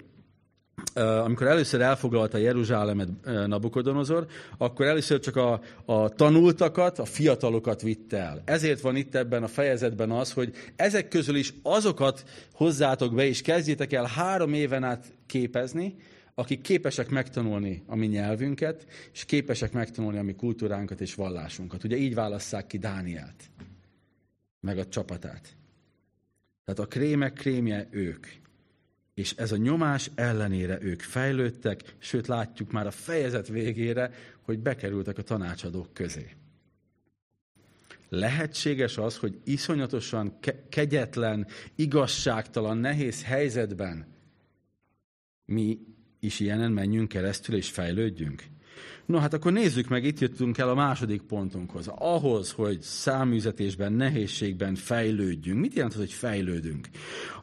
amikor 1.03 1.48
először 1.48 1.81
elfoglalta 1.81 2.38
Jeruzsálemet 2.38 3.10
Nabukodonozor, 3.48 4.25
akkor 4.57 4.86
először 4.86 5.19
csak 5.19 5.36
a, 5.36 5.62
a 5.86 6.10
tanultakat, 6.10 7.00
a 7.00 7.05
fiatalokat 7.05 7.81
vitte 7.81 8.17
el. 8.17 8.41
Ezért 8.46 8.81
van 8.81 8.96
itt 8.96 9.15
ebben 9.15 9.43
a 9.43 9.48
fejezetben 9.48 10.12
az, 10.12 10.31
hogy 10.31 10.53
ezek 10.75 11.07
közül 11.07 11.36
is 11.36 11.53
azokat 11.62 12.24
hozzátok 12.53 13.15
be, 13.15 13.25
és 13.25 13.41
kezdjétek 13.41 13.93
el 13.93 14.05
három 14.05 14.53
éven 14.53 14.84
át 14.84 15.13
képezni, 15.25 15.96
akik 16.36 16.62
képesek 16.62 17.10
megtanulni 17.10 17.84
a 17.86 17.96
mi 17.96 18.05
nyelvünket, 18.05 18.86
és 19.13 19.25
képesek 19.25 19.72
megtanulni 19.72 20.17
a 20.17 20.24
mi 20.24 20.36
kultúránkat 20.36 21.01
és 21.01 21.15
vallásunkat. 21.15 21.84
Ugye 21.84 21.96
így 21.96 22.15
válasszák 22.15 22.67
ki 22.67 22.77
Dánielt, 22.77 23.43
meg 24.60 24.77
a 24.77 24.88
csapatát. 24.88 25.55
Tehát 26.65 26.79
a 26.79 26.86
krémek 26.86 27.34
krémje 27.34 27.88
ők. 27.89 28.27
És 29.17 29.33
ez 29.36 29.51
a 29.51 29.57
nyomás 29.57 30.12
ellenére 30.15 30.81
ők 30.81 31.01
fejlődtek, 31.01 31.95
sőt 31.97 32.27
látjuk 32.27 32.71
már 32.71 32.88
a 32.88 32.91
fejezet 32.91 33.47
végére, 33.47 34.12
hogy 34.41 34.59
bekerültek 34.59 35.17
a 35.17 35.21
tanácsadók 35.21 35.93
közé. 35.93 36.36
Lehetséges 38.09 38.97
az, 38.97 39.17
hogy 39.17 39.39
iszonyatosan 39.43 40.39
ke- 40.39 40.69
kegyetlen, 40.69 41.47
igazságtalan, 41.75 42.77
nehéz 42.77 43.24
helyzetben 43.24 44.05
mi 45.45 45.79
is 46.19 46.39
ilyenen 46.39 46.71
menjünk 46.71 47.07
keresztül 47.07 47.55
és 47.55 47.69
fejlődjünk? 47.69 48.43
No, 49.05 49.17
hát 49.17 49.34
akkor 49.34 49.51
nézzük 49.51 49.88
meg, 49.88 50.03
itt 50.03 50.19
jöttünk 50.19 50.57
el 50.57 50.69
a 50.69 50.74
második 50.74 51.22
pontunkhoz. 51.22 51.88
Ahhoz, 51.96 52.51
hogy 52.51 52.81
száműzetésben, 52.81 53.93
nehézségben 53.93 54.75
fejlődjünk. 54.75 55.60
Mit 55.60 55.74
jelent 55.74 55.93
az, 55.93 56.00
hogy 56.00 56.12
fejlődünk? 56.12 56.88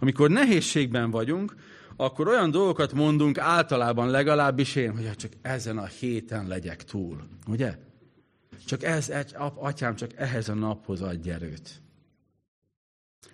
Amikor 0.00 0.30
nehézségben 0.30 1.10
vagyunk, 1.10 1.54
akkor 1.96 2.28
olyan 2.28 2.50
dolgokat 2.50 2.92
mondunk 2.92 3.38
általában 3.38 4.10
legalábbis 4.10 4.74
én, 4.74 4.92
hogy 4.92 5.16
csak 5.16 5.32
ezen 5.42 5.78
a 5.78 5.84
héten 5.86 6.46
legyek 6.46 6.84
túl. 6.84 7.22
Ugye? 7.46 7.78
Csak 8.66 8.82
ez, 8.82 9.12
atyám, 9.54 9.94
csak 9.94 10.10
ehhez 10.16 10.48
a 10.48 10.54
naphoz 10.54 11.02
adj 11.02 11.30
erőt. 11.30 11.82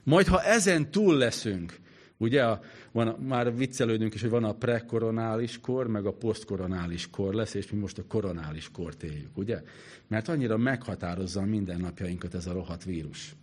Majd, 0.05 0.27
ha 0.27 0.43
ezen 0.43 0.91
túl 0.91 1.17
leszünk, 1.17 1.81
Ugye 2.21 2.45
a, 2.45 2.61
van, 2.93 3.09
már 3.09 3.57
viccelődünk 3.57 4.15
is, 4.15 4.21
hogy 4.21 4.31
van 4.31 4.45
a 4.45 4.55
prekoronális 4.55 5.61
kor, 5.61 5.87
meg 5.87 6.07
a 6.07 6.13
posztkoronális 6.13 7.11
kor 7.11 7.35
lesz, 7.35 7.55
és 7.55 7.71
mi 7.71 7.79
most 7.79 7.99
a 7.99 8.05
koronális 8.09 8.71
kort 8.71 9.03
éljük, 9.03 9.37
ugye? 9.37 9.63
Mert 10.07 10.29
annyira 10.29 10.57
meghatározza 10.57 11.41
a 11.41 11.45
mindennapjainkat 11.45 12.35
ez 12.35 12.47
a 12.47 12.53
rohadt 12.53 12.85
vírus. 12.85 13.35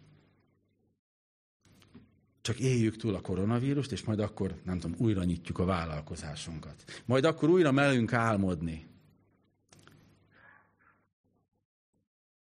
Csak 2.41 2.59
éljük 2.59 2.95
túl 2.95 3.15
a 3.15 3.21
koronavírust, 3.21 3.91
és 3.91 4.03
majd 4.03 4.19
akkor, 4.19 4.55
nem 4.63 4.79
tudom, 4.79 4.97
újra 4.99 5.23
nyitjuk 5.23 5.59
a 5.59 5.65
vállalkozásunkat. 5.65 6.83
Majd 7.05 7.23
akkor 7.25 7.49
újra 7.49 7.71
melünk 7.71 8.13
álmodni. 8.13 8.87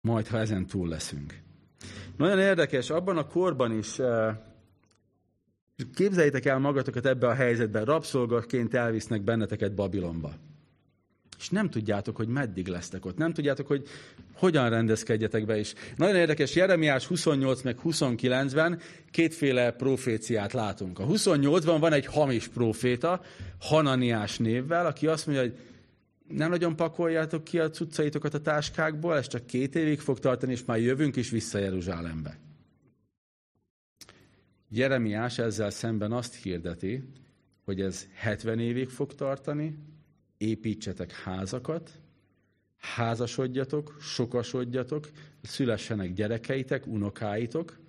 Majd, 0.01 0.27
ha 0.27 0.37
ezen 0.37 0.65
túl 0.65 0.87
leszünk. 0.87 1.39
Nagyon 2.17 2.39
érdekes, 2.39 2.89
abban 2.89 3.17
a 3.17 3.27
korban 3.27 3.77
is 3.77 3.99
eh, 3.99 4.37
Képzeljétek 5.95 6.45
el 6.45 6.59
magatokat 6.59 7.05
ebbe 7.05 7.27
a 7.27 7.33
helyzetben, 7.33 7.85
rabszolgaként 7.85 8.73
elvisznek 8.73 9.21
benneteket 9.21 9.73
Babilonba. 9.73 10.33
És 11.41 11.49
nem 11.49 11.69
tudjátok, 11.69 12.15
hogy 12.15 12.27
meddig 12.27 12.67
lesztek 12.67 13.05
ott. 13.05 13.17
Nem 13.17 13.33
tudjátok, 13.33 13.67
hogy 13.67 13.87
hogyan 14.33 14.69
rendezkedjetek 14.69 15.45
be 15.45 15.59
is. 15.59 15.73
Nagyon 15.95 16.15
érdekes, 16.15 16.55
Jeremiás 16.55 17.05
28 17.05 17.61
meg 17.61 17.77
29-ben 17.83 18.79
kétféle 19.11 19.71
proféciát 19.71 20.53
látunk. 20.53 20.99
A 20.99 21.05
28-ban 21.05 21.77
van 21.79 21.93
egy 21.93 22.05
hamis 22.05 22.47
proféta, 22.47 23.21
Hananiás 23.59 24.37
névvel, 24.37 24.85
aki 24.85 25.07
azt 25.07 25.25
mondja, 25.25 25.43
hogy 25.43 25.57
nem 26.27 26.49
nagyon 26.49 26.75
pakoljátok 26.75 27.43
ki 27.43 27.59
a 27.59 27.69
cuccaitokat 27.69 28.33
a 28.33 28.41
táskákból, 28.41 29.17
ez 29.17 29.27
csak 29.27 29.45
két 29.45 29.75
évig 29.75 29.99
fog 29.99 30.19
tartani, 30.19 30.51
és 30.51 30.65
már 30.65 30.79
jövünk 30.79 31.15
is 31.15 31.29
vissza 31.29 31.57
Jeruzsálembe. 31.57 32.37
Jeremiás 34.73 35.37
ezzel 35.37 35.69
szemben 35.69 36.11
azt 36.11 36.35
hirdeti, 36.35 37.03
hogy 37.63 37.81
ez 37.81 38.07
70 38.13 38.59
évig 38.59 38.89
fog 38.89 39.15
tartani, 39.15 39.77
építsetek 40.37 41.11
házakat, 41.11 41.91
házasodjatok, 42.77 43.97
sokasodjatok, 44.01 45.09
szülessenek 45.41 46.13
gyerekeitek, 46.13 46.87
unokáitok, 46.87 47.79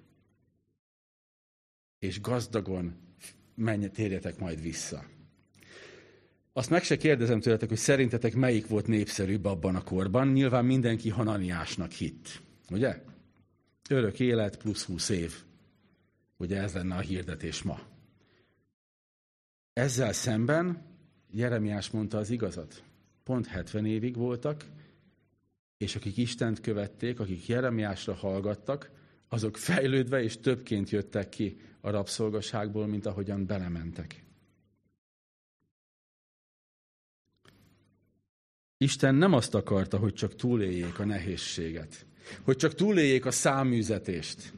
és 1.98 2.20
gazdagon 2.20 2.94
menj, 3.54 3.86
térjetek 3.86 4.38
majd 4.38 4.62
vissza. 4.62 5.04
Azt 6.52 6.70
meg 6.70 6.82
se 6.82 6.96
kérdezem 6.96 7.40
tőletek, 7.40 7.68
hogy 7.68 7.78
szerintetek 7.78 8.34
melyik 8.34 8.66
volt 8.66 8.86
népszerűbb 8.86 9.44
abban 9.44 9.74
a 9.74 9.82
korban. 9.82 10.28
Nyilván 10.28 10.64
mindenki 10.64 11.08
Hananiásnak 11.08 11.90
hitt. 11.90 12.40
Ugye? 12.70 13.02
Örök 13.88 14.20
élet 14.20 14.56
plusz 14.56 14.84
20 14.84 15.08
év. 15.08 15.44
Ugye 16.42 16.60
ez 16.60 16.74
lenne 16.74 16.94
a 16.94 17.00
hirdetés 17.00 17.62
ma. 17.62 17.80
Ezzel 19.72 20.12
szemben 20.12 20.82
Jeremiás 21.30 21.90
mondta 21.90 22.18
az 22.18 22.30
igazat. 22.30 22.82
Pont 23.24 23.46
70 23.46 23.86
évig 23.86 24.16
voltak, 24.16 24.64
és 25.76 25.96
akik 25.96 26.16
Istent 26.16 26.60
követték, 26.60 27.20
akik 27.20 27.46
Jeremiásra 27.46 28.14
hallgattak, 28.14 28.90
azok 29.28 29.56
fejlődve 29.56 30.22
és 30.22 30.40
többként 30.40 30.90
jöttek 30.90 31.28
ki 31.28 31.60
a 31.80 31.90
rabszolgaságból, 31.90 32.86
mint 32.86 33.06
ahogyan 33.06 33.46
belementek. 33.46 34.24
Isten 38.76 39.14
nem 39.14 39.32
azt 39.32 39.54
akarta, 39.54 39.98
hogy 39.98 40.14
csak 40.14 40.36
túléljék 40.36 40.98
a 40.98 41.04
nehézséget, 41.04 42.06
hogy 42.42 42.56
csak 42.56 42.74
túléljék 42.74 43.26
a 43.26 43.30
száműzetést, 43.30 44.52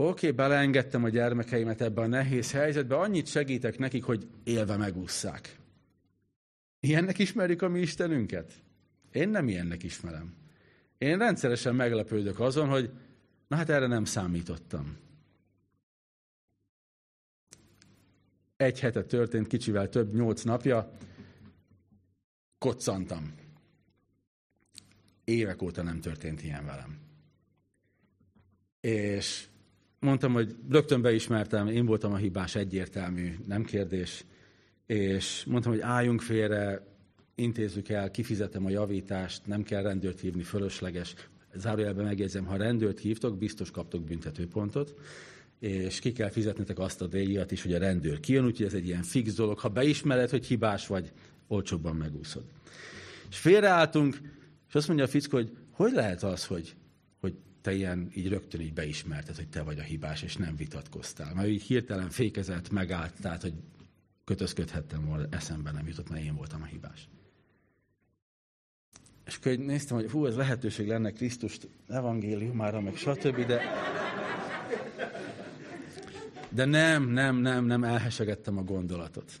Oké, 0.00 0.08
okay, 0.08 0.30
beleengedtem 0.30 1.04
a 1.04 1.08
gyermekeimet 1.08 1.80
ebbe 1.80 2.00
a 2.00 2.06
nehéz 2.06 2.52
helyzetbe, 2.52 2.96
annyit 2.96 3.26
segítek 3.26 3.78
nekik, 3.78 4.04
hogy 4.04 4.28
élve 4.44 4.76
megússzák. 4.76 5.58
Ilyennek 6.80 7.18
ismerik 7.18 7.62
a 7.62 7.68
mi 7.68 7.80
Istenünket? 7.80 8.52
Én 9.12 9.28
nem 9.28 9.48
ilyennek 9.48 9.82
ismerem. 9.82 10.34
Én 10.98 11.18
rendszeresen 11.18 11.74
meglepődök 11.74 12.40
azon, 12.40 12.68
hogy 12.68 12.90
na 13.48 13.56
hát 13.56 13.68
erre 13.68 13.86
nem 13.86 14.04
számítottam. 14.04 14.98
Egy 18.56 18.80
hete 18.80 19.04
történt, 19.04 19.46
kicsivel 19.46 19.88
több, 19.88 20.14
nyolc 20.14 20.42
napja, 20.42 20.90
koccantam. 22.58 23.34
Évek 25.24 25.62
óta 25.62 25.82
nem 25.82 26.00
történt 26.00 26.42
ilyen 26.42 26.64
velem. 26.64 26.98
És 28.80 29.49
mondtam, 30.00 30.32
hogy 30.32 30.56
rögtön 30.70 31.02
beismertem, 31.02 31.68
én 31.68 31.86
voltam 31.86 32.12
a 32.12 32.16
hibás, 32.16 32.54
egyértelmű, 32.54 33.34
nem 33.46 33.64
kérdés. 33.64 34.24
és 34.86 35.44
mondtam, 35.46 35.72
hogy 35.72 35.80
álljunk 35.80 36.20
félre, 36.20 36.86
intézzük 37.34 37.88
el, 37.88 38.10
kifizetem 38.10 38.64
a 38.64 38.70
javítást, 38.70 39.46
nem 39.46 39.62
kell 39.62 39.82
rendőrt 39.82 40.20
hívni, 40.20 40.42
fölösleges. 40.42 41.14
Zárójelben 41.54 42.04
megjegyzem, 42.04 42.44
ha 42.44 42.56
rendőrt 42.56 43.00
hívtok, 43.00 43.38
biztos 43.38 43.70
kaptok 43.70 44.02
büntetőpontot, 44.02 44.94
és 45.58 45.98
ki 45.98 46.12
kell 46.12 46.28
fizetnetek 46.30 46.78
azt 46.78 47.02
a 47.02 47.06
díjat 47.06 47.50
is, 47.50 47.62
hogy 47.62 47.72
a 47.72 47.78
rendőr 47.78 48.20
kijön, 48.20 48.44
úgyhogy 48.44 48.66
ez 48.66 48.74
egy 48.74 48.86
ilyen 48.86 49.02
fix 49.02 49.34
dolog. 49.34 49.58
Ha 49.58 49.68
beismered, 49.68 50.30
hogy 50.30 50.46
hibás 50.46 50.86
vagy, 50.86 51.12
olcsóbban 51.46 51.96
megúszod. 51.96 52.44
És 53.30 53.38
félreálltunk, 53.38 54.20
és 54.68 54.74
azt 54.74 54.86
mondja 54.86 55.04
a 55.04 55.08
fickó, 55.08 55.36
hogy 55.36 55.50
hogy 55.70 55.92
lehet 55.92 56.22
az, 56.22 56.46
hogy, 56.46 56.74
hogy 57.20 57.34
te 57.60 57.72
ilyen 57.72 58.10
így 58.14 58.28
rögtön 58.28 58.60
így 58.60 58.72
beismerted, 58.72 59.36
hogy 59.36 59.48
te 59.48 59.62
vagy 59.62 59.78
a 59.78 59.82
hibás, 59.82 60.22
és 60.22 60.36
nem 60.36 60.56
vitatkoztál. 60.56 61.34
Mert 61.34 61.48
így 61.48 61.62
hirtelen 61.62 62.10
fékezett, 62.10 62.70
megállt, 62.70 63.20
tehát, 63.20 63.42
hogy 63.42 63.54
kötözködhettem 64.24 65.04
volna, 65.04 65.26
eszembe 65.30 65.70
nem 65.70 65.86
jutott, 65.86 66.10
mert 66.10 66.24
én 66.24 66.34
voltam 66.34 66.62
a 66.62 66.66
hibás. 66.66 67.08
És 69.26 69.36
akkor 69.36 69.56
néztem, 69.56 69.96
hogy 69.96 70.10
hú, 70.10 70.26
ez 70.26 70.36
lehetőség 70.36 70.86
lenne 70.86 71.10
Krisztus 71.10 71.58
evangéliumára, 71.88 72.80
meg 72.80 72.96
stb., 72.96 73.46
de... 73.46 73.60
De 76.52 76.64
nem, 76.64 77.08
nem, 77.08 77.36
nem, 77.36 77.64
nem, 77.64 77.84
elhesegettem 77.84 78.58
a 78.58 78.62
gondolatot. 78.62 79.40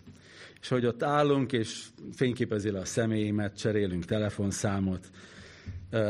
És 0.60 0.68
hogy 0.68 0.86
ott 0.86 1.02
állunk, 1.02 1.52
és 1.52 1.86
fényképezi 2.12 2.70
le 2.70 2.78
a 2.78 2.84
személyemet, 2.84 3.58
cserélünk 3.58 4.04
telefonszámot, 4.04 5.10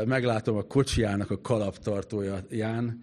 meglátom 0.05 0.57
a 0.57 0.61
kocsiának 0.61 1.31
a 1.31 1.41
kalaptartóján 1.41 3.01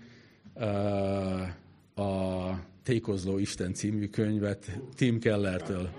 a 1.95 2.51
Tékozló 2.83 3.39
Isten 3.39 3.75
című 3.75 4.07
könyvet 4.09 4.79
Tim 4.95 5.19
Kellertől. 5.19 5.91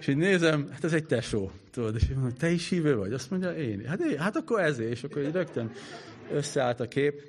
És 0.00 0.06
így 0.06 0.16
nézem, 0.16 0.68
hát 0.70 0.84
ez 0.84 0.92
egy 0.92 1.06
tesó, 1.06 1.50
tudod, 1.70 1.94
és 1.94 2.08
mondom, 2.08 2.34
te 2.34 2.50
is 2.50 2.68
hívő 2.68 2.96
vagy? 2.96 3.12
Azt 3.12 3.30
mondja, 3.30 3.54
én. 3.54 3.86
Hát, 3.86 4.00
én, 4.00 4.18
hát 4.18 4.36
akkor 4.36 4.60
ezért, 4.60 4.90
és 4.90 5.04
akkor 5.04 5.22
így 5.22 5.32
rögtön 5.32 5.70
összeállt 6.32 6.80
a 6.80 6.88
kép. 6.88 7.22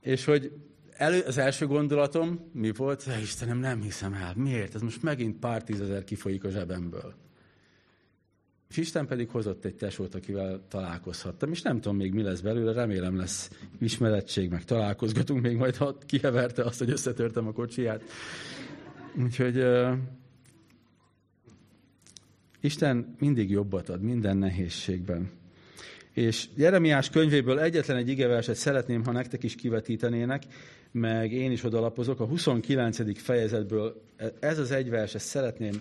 És 0.00 0.24
hogy 0.24 0.52
elő, 0.96 1.20
az 1.20 1.38
első 1.38 1.66
gondolatom 1.66 2.50
mi 2.52 2.72
volt? 2.72 3.06
Istenem, 3.20 3.58
nem 3.58 3.82
hiszem 3.82 4.12
el. 4.12 4.32
Miért? 4.36 4.74
Ez 4.74 4.80
most 4.80 5.02
megint 5.02 5.38
pár 5.38 5.62
tízezer 5.62 6.04
kifolyik 6.04 6.44
a 6.44 6.50
zsebemből. 6.50 7.14
És 8.70 8.76
Isten 8.76 9.06
pedig 9.06 9.28
hozott 9.28 9.64
egy 9.64 9.74
tesót, 9.74 10.14
akivel 10.14 10.60
találkozhattam, 10.68 11.50
és 11.50 11.62
nem 11.62 11.80
tudom 11.80 11.96
még 11.96 12.12
mi 12.12 12.22
lesz 12.22 12.40
belőle, 12.40 12.72
remélem 12.72 13.16
lesz 13.16 13.50
ismerettség, 13.78 14.50
meg 14.50 14.64
találkozgatunk 14.64 15.42
még 15.42 15.56
majd, 15.56 15.76
ha 15.76 15.98
kiheverte 16.06 16.62
azt, 16.62 16.78
hogy 16.78 16.90
összetörtem 16.90 17.46
a 17.46 17.52
kocsiját. 17.52 18.02
Úgyhogy 19.22 19.58
uh, 19.58 19.92
Isten 22.60 23.16
mindig 23.18 23.50
jobbat 23.50 23.88
ad 23.88 24.02
minden 24.02 24.36
nehézségben. 24.36 25.30
És 26.12 26.48
Jeremiás 26.54 27.10
könyvéből 27.10 27.60
egyetlen 27.60 27.96
egy 27.96 28.08
igeverset 28.08 28.54
szeretném, 28.54 29.04
ha 29.04 29.12
nektek 29.12 29.42
is 29.42 29.54
kivetítenének, 29.54 30.42
meg 30.90 31.32
én 31.32 31.50
is 31.50 31.64
odalapozok. 31.64 32.20
A 32.20 32.24
29. 32.24 33.20
fejezetből 33.20 34.02
ez 34.40 34.58
az 34.58 34.70
egy 34.70 34.90
vers, 34.90 35.14
ezt 35.14 35.26
szeretném 35.26 35.74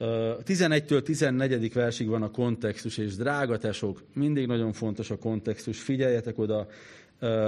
11-től 0.00 1.02
14. 1.02 1.72
versig 1.72 2.08
van 2.08 2.22
a 2.22 2.30
kontextus, 2.30 2.98
és 2.98 3.16
drága 3.16 3.58
tesók, 3.58 4.02
mindig 4.14 4.46
nagyon 4.46 4.72
fontos 4.72 5.10
a 5.10 5.18
kontextus, 5.18 5.80
figyeljetek 5.80 6.38
oda, 6.38 6.66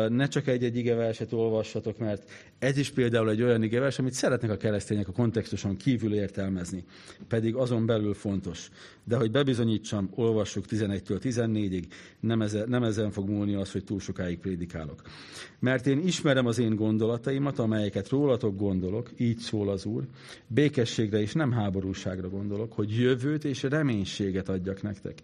ne 0.08 0.26
csak 0.26 0.46
egy-egy 0.46 0.76
igeverset 0.76 1.32
olvassatok, 1.32 1.98
mert 1.98 2.30
ez 2.58 2.76
is 2.76 2.90
például 2.90 3.30
egy 3.30 3.42
olyan 3.42 3.62
igevers, 3.62 3.98
amit 3.98 4.12
szeretnek 4.12 4.50
a 4.50 4.56
keresztények 4.56 5.08
a 5.08 5.12
kontextuson 5.12 5.76
kívül 5.76 6.14
értelmezni, 6.14 6.85
pedig 7.28 7.54
azon 7.54 7.87
belül 7.87 8.14
fontos. 8.14 8.70
De 9.04 9.16
hogy 9.16 9.30
bebizonyítsam, 9.30 10.11
olvassuk 10.14 10.64
11-től 10.68 11.20
14-ig, 11.22 11.85
nem, 12.20 12.42
ezen, 12.42 12.68
nem 12.68 12.82
ezen 12.82 13.11
fog 13.11 13.28
múlni 13.28 13.54
az, 13.54 13.72
hogy 13.72 13.85
túl 13.85 14.00
sokáig 14.00 14.38
prédikálok. 14.38 15.02
Mert 15.58 15.87
én 15.87 15.98
ismerem 16.06 16.46
az 16.46 16.58
én 16.58 16.74
gondolataimat, 16.74 17.58
amelyeket 17.58 18.08
rólatok 18.08 18.56
gondolok, 18.56 19.11
így 19.16 19.38
szól 19.38 19.68
az 19.68 19.85
Úr, 19.85 20.04
békességre 20.46 21.20
és 21.20 21.32
nem 21.32 21.52
háborúságra 21.52 22.28
gondolok, 22.28 22.72
hogy 22.72 22.96
jövőt 22.96 23.44
és 23.44 23.62
reménységet 23.62 24.48
adjak 24.48 24.82
nektek. 24.82 25.18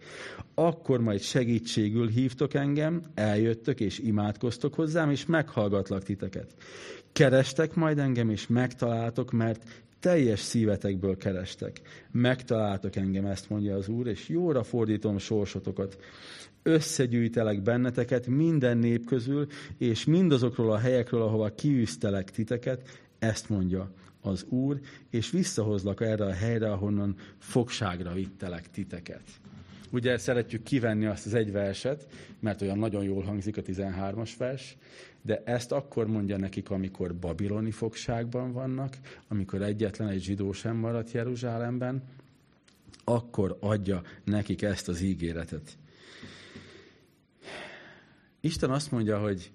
Akkor 0.55 1.01
majd 1.01 1.21
segítségül 1.21 2.09
hívtok 2.09 2.55
engem, 2.55 3.03
eljöttök 3.15 3.81
és 3.81 3.99
imádkoztok 3.99 4.38
hozzám, 4.75 5.11
és 5.11 5.27
meghallgatlak 5.27 6.03
titeket. 6.03 6.55
Kerestek 7.13 7.75
majd 7.75 7.99
engem, 7.99 8.31
és 8.31 8.47
megtaláltok, 8.47 9.33
mert 9.33 9.65
teljes 10.01 10.41
szívetekből 10.41 11.17
kerestek. 11.17 11.81
Megtaláltok 12.11 12.97
engem, 12.97 13.27
ezt 13.27 13.51
mondja 13.51 13.77
az 13.77 13.89
Úr, 13.89 14.07
és 14.07 14.29
jóra 14.29 14.63
fordítom 14.63 15.19
sorsotokat. 15.19 15.99
Összegyűjtelek 16.63 17.63
benneteket 17.63 18.27
minden 18.27 18.79
nép 18.79 19.07
közül, 19.07 19.47
és 19.79 20.05
mindazokról 20.05 20.73
a 20.73 20.79
helyekről, 20.79 21.23
ahova 21.23 21.55
kiűztelek 21.55 22.31
titeket, 22.31 22.89
ezt 23.19 23.49
mondja 23.49 23.91
az 24.21 24.45
Úr, 24.49 24.81
és 25.11 25.31
visszahozlak 25.31 26.01
erre 26.01 26.25
a 26.25 26.33
helyre, 26.33 26.73
ahonnan 26.73 27.17
fogságra 27.39 28.13
vittelek 28.13 28.71
titeket. 28.71 29.23
Ugye 29.91 30.19
szeretjük 30.19 30.63
kivenni 30.63 31.07
azt 31.07 31.27
az 31.27 31.35
egy 31.35 31.53
verset, 31.53 32.07
mert 32.41 32.63
olyan 32.63 32.79
nagyon 32.79 33.05
jól 33.05 33.23
hangzik 33.23 33.57
a 33.57 33.63
13-as 33.63 34.31
vers, 34.39 34.77
de 35.23 35.43
ezt 35.45 35.73
akkor 35.73 36.07
mondja 36.07 36.37
nekik, 36.37 36.71
amikor 36.71 37.15
babiloni 37.15 37.71
fogságban 37.71 38.53
vannak, 38.53 38.97
amikor 39.29 39.63
egyetlen 39.63 40.09
egy 40.09 40.23
zsidó 40.23 40.53
sem 40.53 40.77
maradt 40.77 41.13
Jeruzsálemben, 41.13 42.03
akkor 43.05 43.57
adja 43.61 44.03
nekik 44.25 44.63
ezt 44.63 44.89
az 44.89 45.01
ígéretet. 45.01 45.79
Isten 48.41 48.71
azt 48.71 48.91
mondja, 48.91 49.19
hogy 49.19 49.53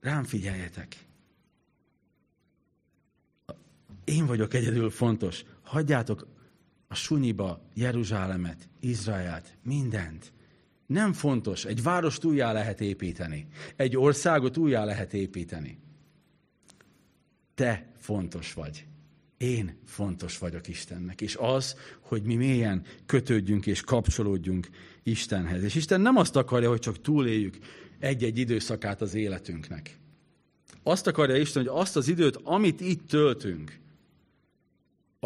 rám 0.00 0.24
figyeljetek. 0.24 0.96
Én 4.04 4.26
vagyok 4.26 4.54
egyedül 4.54 4.90
fontos. 4.90 5.44
Hagyjátok 5.62 6.26
a 6.88 6.94
sunyiba 6.94 7.62
Jeruzsálemet, 7.74 8.68
Izraelt, 8.80 9.56
mindent. 9.62 10.32
Nem 10.86 11.12
fontos. 11.12 11.64
Egy 11.64 11.82
várost 11.82 12.24
újjá 12.24 12.52
lehet 12.52 12.80
építeni. 12.80 13.46
Egy 13.76 13.96
országot 13.96 14.56
újjá 14.56 14.84
lehet 14.84 15.14
építeni. 15.14 15.78
Te 17.54 17.92
fontos 17.96 18.52
vagy. 18.52 18.86
Én 19.36 19.78
fontos 19.84 20.38
vagyok 20.38 20.68
Istennek. 20.68 21.20
És 21.20 21.36
az, 21.40 21.76
hogy 22.00 22.22
mi 22.22 22.34
mélyen 22.34 22.82
kötődjünk 23.06 23.66
és 23.66 23.80
kapcsolódjunk 23.80 24.68
Istenhez. 25.02 25.62
És 25.62 25.74
Isten 25.74 26.00
nem 26.00 26.16
azt 26.16 26.36
akarja, 26.36 26.68
hogy 26.68 26.80
csak 26.80 27.00
túléljük 27.00 27.58
egy-egy 27.98 28.38
időszakát 28.38 29.00
az 29.00 29.14
életünknek. 29.14 29.98
Azt 30.82 31.06
akarja 31.06 31.36
Isten, 31.36 31.62
hogy 31.62 31.80
azt 31.80 31.96
az 31.96 32.08
időt, 32.08 32.36
amit 32.42 32.80
itt 32.80 33.08
töltünk, 33.08 33.78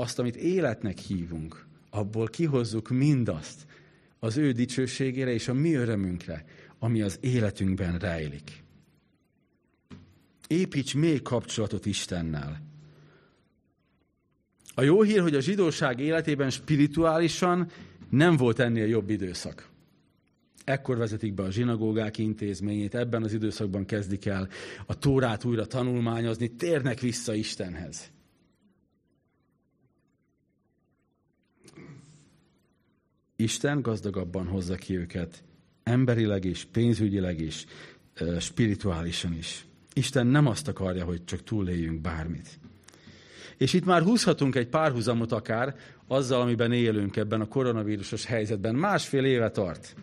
azt, 0.01 0.19
amit 0.19 0.37
életnek 0.37 0.99
hívunk, 0.99 1.67
abból 1.91 2.29
kihozzuk 2.29 2.89
mindazt, 2.89 3.67
az 4.19 4.37
ő 4.37 4.53
dicsőségére 4.53 5.33
és 5.33 5.49
a 5.49 5.53
mi 5.53 5.75
örömünkre, 5.75 6.45
ami 6.79 7.03
az 7.03 7.19
életünkben 7.21 7.99
rejlik. 7.99 8.63
Építs 10.47 10.95
még 10.95 11.23
kapcsolatot 11.23 11.87
Istennel. 11.87 12.63
A 14.75 14.83
jó 14.83 15.03
hír, 15.03 15.21
hogy 15.21 15.35
a 15.35 15.41
zsidóság 15.41 16.01
életében 16.01 16.51
spirituálisan 16.51 17.71
nem 18.11 18.37
volt 18.37 18.59
ennél 18.59 18.87
jobb 18.87 19.11
időszak. 19.11 19.69
Ekkor 20.65 20.97
vezetik 20.97 21.35
be 21.35 21.43
a 21.43 21.51
zsinagógák 21.51 22.19
intézményét, 22.19 22.95
ebben 22.95 23.23
az 23.23 23.33
időszakban 23.33 23.85
kezdik 23.85 24.27
el 24.27 24.49
a 24.87 24.99
Tórát 24.99 25.45
újra 25.45 25.67
tanulmányozni, 25.67 26.49
térnek 26.49 27.01
vissza 27.01 27.35
Istenhez. 27.35 28.11
Isten 33.41 33.83
gazdagabban 33.83 34.47
hozza 34.47 34.75
ki 34.75 34.97
őket, 34.97 35.45
emberileg 35.83 36.45
is, 36.45 36.65
pénzügyileg 36.65 37.41
is, 37.41 37.67
spirituálisan 38.39 39.35
is. 39.35 39.67
Isten 39.93 40.27
nem 40.27 40.47
azt 40.47 40.69
akarja, 40.69 41.05
hogy 41.05 41.25
csak 41.25 41.43
túléljünk 41.43 42.01
bármit. 42.01 42.59
És 43.57 43.73
itt 43.73 43.85
már 43.85 44.03
húzhatunk 44.03 44.55
egy 44.55 44.69
párhuzamot 44.69 45.33
akár 45.33 45.77
azzal, 46.07 46.41
amiben 46.41 46.73
élünk 46.73 47.17
ebben 47.17 47.41
a 47.41 47.49
koronavírusos 47.49 48.25
helyzetben. 48.25 48.75
Másfél 48.75 49.25
éve 49.25 49.51
tart. 49.51 49.95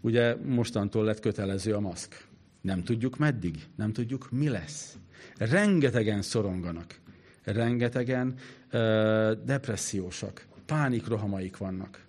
Ugye 0.00 0.36
mostantól 0.36 1.04
lett 1.04 1.20
kötelező 1.20 1.74
a 1.74 1.80
maszk. 1.80 2.26
Nem 2.60 2.82
tudjuk 2.82 3.16
meddig, 3.16 3.66
nem 3.76 3.92
tudjuk 3.92 4.30
mi 4.30 4.48
lesz. 4.48 4.96
Rengetegen 5.36 6.22
szoronganak. 6.22 6.94
Rengetegen 7.42 8.34
uh, 8.72 9.32
depressziósak. 9.44 10.46
Pánikrohamaik 10.66 11.56
vannak. 11.56 12.03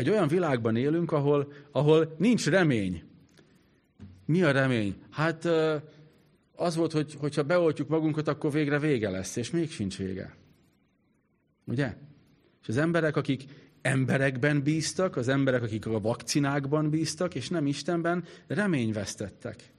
Egy 0.00 0.10
olyan 0.10 0.28
világban 0.28 0.76
élünk, 0.76 1.12
ahol, 1.12 1.52
ahol 1.70 2.14
nincs 2.18 2.46
remény. 2.46 3.02
Mi 4.26 4.42
a 4.42 4.50
remény? 4.50 4.94
Hát 5.10 5.48
az 6.52 6.76
volt, 6.76 6.92
hogy 6.92 7.14
hogyha 7.14 7.42
beoltjuk 7.42 7.88
magunkat, 7.88 8.28
akkor 8.28 8.52
végre 8.52 8.78
vége 8.78 9.10
lesz, 9.10 9.36
és 9.36 9.50
még 9.50 9.70
sincs 9.70 9.96
vége. 9.96 10.34
Ugye? 11.64 11.94
És 12.62 12.68
az 12.68 12.76
emberek, 12.76 13.16
akik 13.16 13.44
emberekben 13.82 14.62
bíztak, 14.62 15.16
az 15.16 15.28
emberek, 15.28 15.62
akik 15.62 15.86
a 15.86 16.00
vakcinákban 16.00 16.90
bíztak, 16.90 17.34
és 17.34 17.48
nem 17.48 17.66
Istenben, 17.66 18.24
reményvesztettek. 18.46 19.72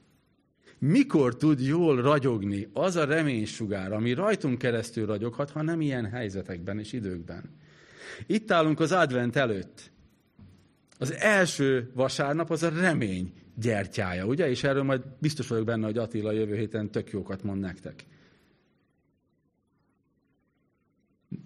Mikor 0.80 1.38
tud 1.38 1.60
jól 1.60 2.02
ragyogni 2.02 2.68
az 2.74 2.96
a 2.96 3.06
reménysugár, 3.06 3.92
ami 3.92 4.14
rajtunk 4.14 4.58
keresztül 4.58 5.06
ragyoghat, 5.06 5.50
ha 5.50 5.62
nem 5.62 5.82
ilyen 5.82 6.10
helyzetekben 6.10 6.80
és 6.80 6.94
időkben? 6.94 7.44
Itt 8.26 8.52
állunk 8.52 8.80
az 8.80 8.92
advent 8.92 9.36
előtt. 9.36 9.92
Az 11.02 11.12
első 11.12 11.92
vasárnap 11.94 12.52
az 12.52 12.64
a 12.64 12.70
remény 12.70 13.34
gyertyája, 13.56 14.26
ugye? 14.26 14.50
És 14.50 14.64
erről 14.64 14.84
majd 14.84 15.02
biztos 15.20 15.48
vagyok 15.48 15.66
benne, 15.66 15.86
hogy 15.86 15.98
Attila 15.98 16.32
jövő 16.32 16.56
héten 16.56 16.92
tök 16.92 17.10
jókat 17.10 17.44
mond 17.44 17.60
nektek. 17.60 18.06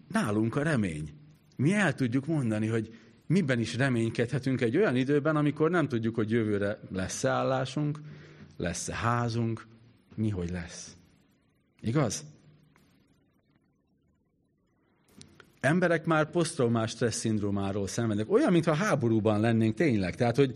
Nálunk 0.07 0.55
a 0.55 0.63
remény. 0.63 1.13
Mi 1.55 1.73
el 1.73 1.93
tudjuk 1.93 2.25
mondani, 2.25 2.67
hogy 2.67 2.95
miben 3.27 3.59
is 3.59 3.75
reménykedhetünk 3.75 4.61
egy 4.61 4.77
olyan 4.77 4.95
időben, 4.95 5.35
amikor 5.35 5.69
nem 5.69 5.87
tudjuk, 5.87 6.15
hogy 6.15 6.31
jövőre 6.31 6.79
lesz-e 6.91 7.29
állásunk, 7.29 7.99
lesz-e 8.57 8.95
házunk, 8.95 9.67
mi 10.15 10.29
hogy 10.29 10.49
lesz. 10.49 10.95
Igaz? 11.81 12.25
Emberek 15.65 16.05
már 16.05 16.29
posztraumás 16.29 16.91
stressz 16.91 17.17
szindrómáról 17.17 17.87
szenvednek. 17.87 18.31
Olyan, 18.31 18.51
mintha 18.51 18.73
háborúban 18.73 19.39
lennénk 19.39 19.75
tényleg. 19.75 20.15
Tehát, 20.15 20.35
hogy 20.35 20.53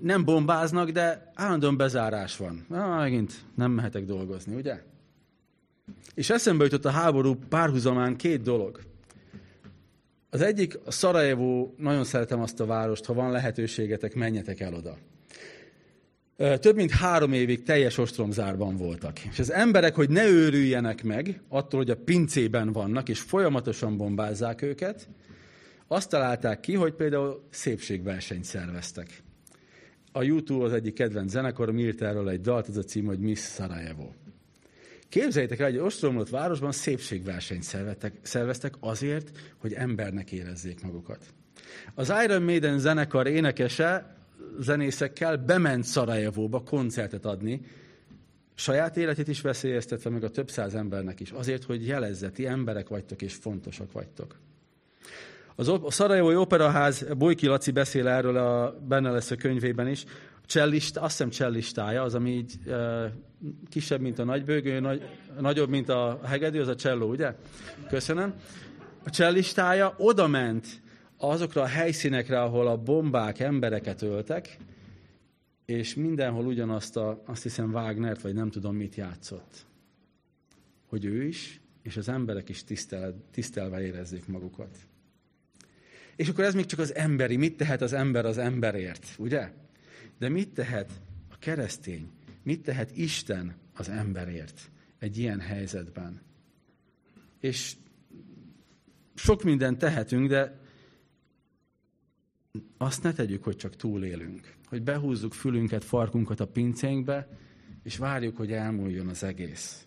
nem 0.00 0.24
bombáznak, 0.24 0.90
de 0.90 1.30
állandóan 1.34 1.76
bezárás 1.76 2.36
van. 2.36 2.64
Na, 2.68 2.96
megint 2.96 3.32
nem 3.54 3.70
mehetek 3.70 4.04
dolgozni, 4.04 4.54
ugye? 4.54 4.82
És 6.14 6.30
eszembe 6.30 6.64
jutott 6.64 6.84
a 6.84 6.90
háború 6.90 7.34
párhuzamán 7.48 8.16
két 8.16 8.42
dolog. 8.42 8.80
Az 10.30 10.40
egyik, 10.40 10.78
a 10.84 10.90
Szarajevó, 10.90 11.74
nagyon 11.76 12.04
szeretem 12.04 12.40
azt 12.40 12.60
a 12.60 12.66
várost, 12.66 13.04
ha 13.04 13.14
van 13.14 13.30
lehetőségetek, 13.30 14.14
menjetek 14.14 14.60
el 14.60 14.74
oda. 14.74 14.96
Több 16.60 16.76
mint 16.76 16.90
három 16.90 17.32
évig 17.32 17.62
teljes 17.62 17.98
ostromzárban 17.98 18.76
voltak. 18.76 19.18
És 19.18 19.38
az 19.38 19.52
emberek, 19.52 19.94
hogy 19.94 20.10
ne 20.10 20.26
őrüljenek 20.26 21.02
meg 21.02 21.40
attól, 21.48 21.80
hogy 21.80 21.90
a 21.90 21.96
pincében 21.96 22.72
vannak, 22.72 23.08
és 23.08 23.20
folyamatosan 23.20 23.96
bombázzák 23.96 24.62
őket, 24.62 25.08
azt 25.86 26.08
találták 26.08 26.60
ki, 26.60 26.74
hogy 26.74 26.92
például 26.92 27.42
szépségversenyt 27.50 28.44
szerveztek. 28.44 29.22
A 30.12 30.22
YouTube 30.22 30.64
az 30.64 30.72
egyik 30.72 30.94
kedvenc 30.94 31.30
zenekarom 31.30 31.78
írt 31.78 32.02
erről 32.02 32.28
egy 32.28 32.40
dalt, 32.40 32.68
az 32.68 32.76
a 32.76 32.82
cím, 32.82 33.04
hogy 33.04 33.18
Miss 33.18 33.40
Sarajevo. 33.40 34.08
Képzeljétek 35.08 35.58
el, 35.58 35.66
hogy 35.66 35.74
egy 35.74 35.80
ostromlott 35.80 36.28
városban 36.28 36.72
szépségversenyt 36.72 37.62
szerveztek, 37.62 38.14
szerveztek 38.22 38.74
azért, 38.80 39.30
hogy 39.58 39.72
embernek 39.72 40.32
érezzék 40.32 40.82
magukat. 40.82 41.24
Az 41.94 42.12
Iron 42.24 42.42
Maiden 42.42 42.78
zenekar 42.78 43.26
énekese 43.26 44.18
zenészekkel 44.60 45.36
bement 45.36 45.84
Szarajevóba 45.84 46.62
koncertet 46.62 47.24
adni, 47.24 47.60
saját 48.54 48.96
életét 48.96 49.28
is 49.28 49.40
veszélyeztetve, 49.40 50.10
meg 50.10 50.24
a 50.24 50.30
több 50.30 50.50
száz 50.50 50.74
embernek 50.74 51.20
is, 51.20 51.30
azért, 51.30 51.64
hogy 51.64 51.86
jelezzeti 51.86 52.46
emberek 52.46 52.88
vagytok 52.88 53.22
és 53.22 53.34
fontosak 53.34 53.92
vagytok. 53.92 54.36
Az 55.54 55.68
a 55.68 55.90
Szarajevói 55.90 56.34
Operaház, 56.34 57.06
Bojki 57.18 57.46
Laci 57.46 57.70
beszél 57.70 58.08
erről 58.08 58.36
a 58.36 58.78
benne 58.88 59.10
lesz 59.10 59.30
a 59.30 59.36
könyvében 59.36 59.88
is, 59.88 60.04
csellist, 60.46 60.96
azt 60.96 61.10
hiszem 61.10 61.30
csellistája, 61.30 62.02
az, 62.02 62.14
ami 62.14 62.30
így 62.30 62.52
e, 62.68 63.12
kisebb, 63.68 64.00
mint 64.00 64.18
a 64.18 64.24
nagybőgő, 64.24 64.80
nagy, 64.80 65.02
nagyobb, 65.40 65.68
mint 65.68 65.88
a 65.88 66.20
hegedű, 66.24 66.60
az 66.60 66.68
a 66.68 66.74
cselló, 66.74 67.08
ugye? 67.08 67.34
Köszönöm. 67.88 68.34
A 69.04 69.10
csellistája 69.10 69.94
oda 69.98 70.26
ment 70.26 70.66
azokra 71.20 71.62
a 71.62 71.66
helyszínekre, 71.66 72.42
ahol 72.42 72.66
a 72.66 72.76
bombák 72.76 73.38
embereket 73.38 74.02
öltek, 74.02 74.56
és 75.64 75.94
mindenhol 75.94 76.46
ugyanazt 76.46 76.96
a, 76.96 77.22
azt 77.26 77.42
hiszem 77.42 77.72
Wagnert, 77.72 78.22
vagy 78.22 78.34
nem 78.34 78.50
tudom 78.50 78.76
mit 78.76 78.94
játszott. 78.94 79.66
Hogy 80.86 81.04
ő 81.04 81.24
is, 81.24 81.60
és 81.82 81.96
az 81.96 82.08
emberek 82.08 82.48
is 82.48 82.64
tisztel, 82.64 83.14
tisztelve 83.30 83.82
érezzék 83.82 84.26
magukat. 84.26 84.78
És 86.16 86.28
akkor 86.28 86.44
ez 86.44 86.54
még 86.54 86.66
csak 86.66 86.78
az 86.78 86.94
emberi. 86.94 87.36
Mit 87.36 87.56
tehet 87.56 87.82
az 87.82 87.92
ember 87.92 88.24
az 88.24 88.38
emberért, 88.38 89.06
ugye? 89.18 89.52
De 90.18 90.28
mit 90.28 90.48
tehet 90.48 90.90
a 91.28 91.38
keresztény? 91.38 92.10
Mit 92.42 92.62
tehet 92.62 92.96
Isten 92.96 93.54
az 93.74 93.88
emberért 93.88 94.70
egy 94.98 95.18
ilyen 95.18 95.40
helyzetben? 95.40 96.20
És 97.40 97.76
sok 99.14 99.42
mindent 99.42 99.78
tehetünk, 99.78 100.28
de 100.28 100.58
azt 102.78 103.02
ne 103.02 103.12
tegyük, 103.12 103.44
hogy 103.44 103.56
csak 103.56 103.76
túlélünk. 103.76 104.54
Hogy 104.66 104.82
behúzzuk 104.82 105.34
fülünket, 105.34 105.84
farkunkat 105.84 106.40
a 106.40 106.46
pincénkbe, 106.46 107.28
és 107.82 107.96
várjuk, 107.96 108.36
hogy 108.36 108.52
elmúljon 108.52 109.08
az 109.08 109.22
egész. 109.22 109.84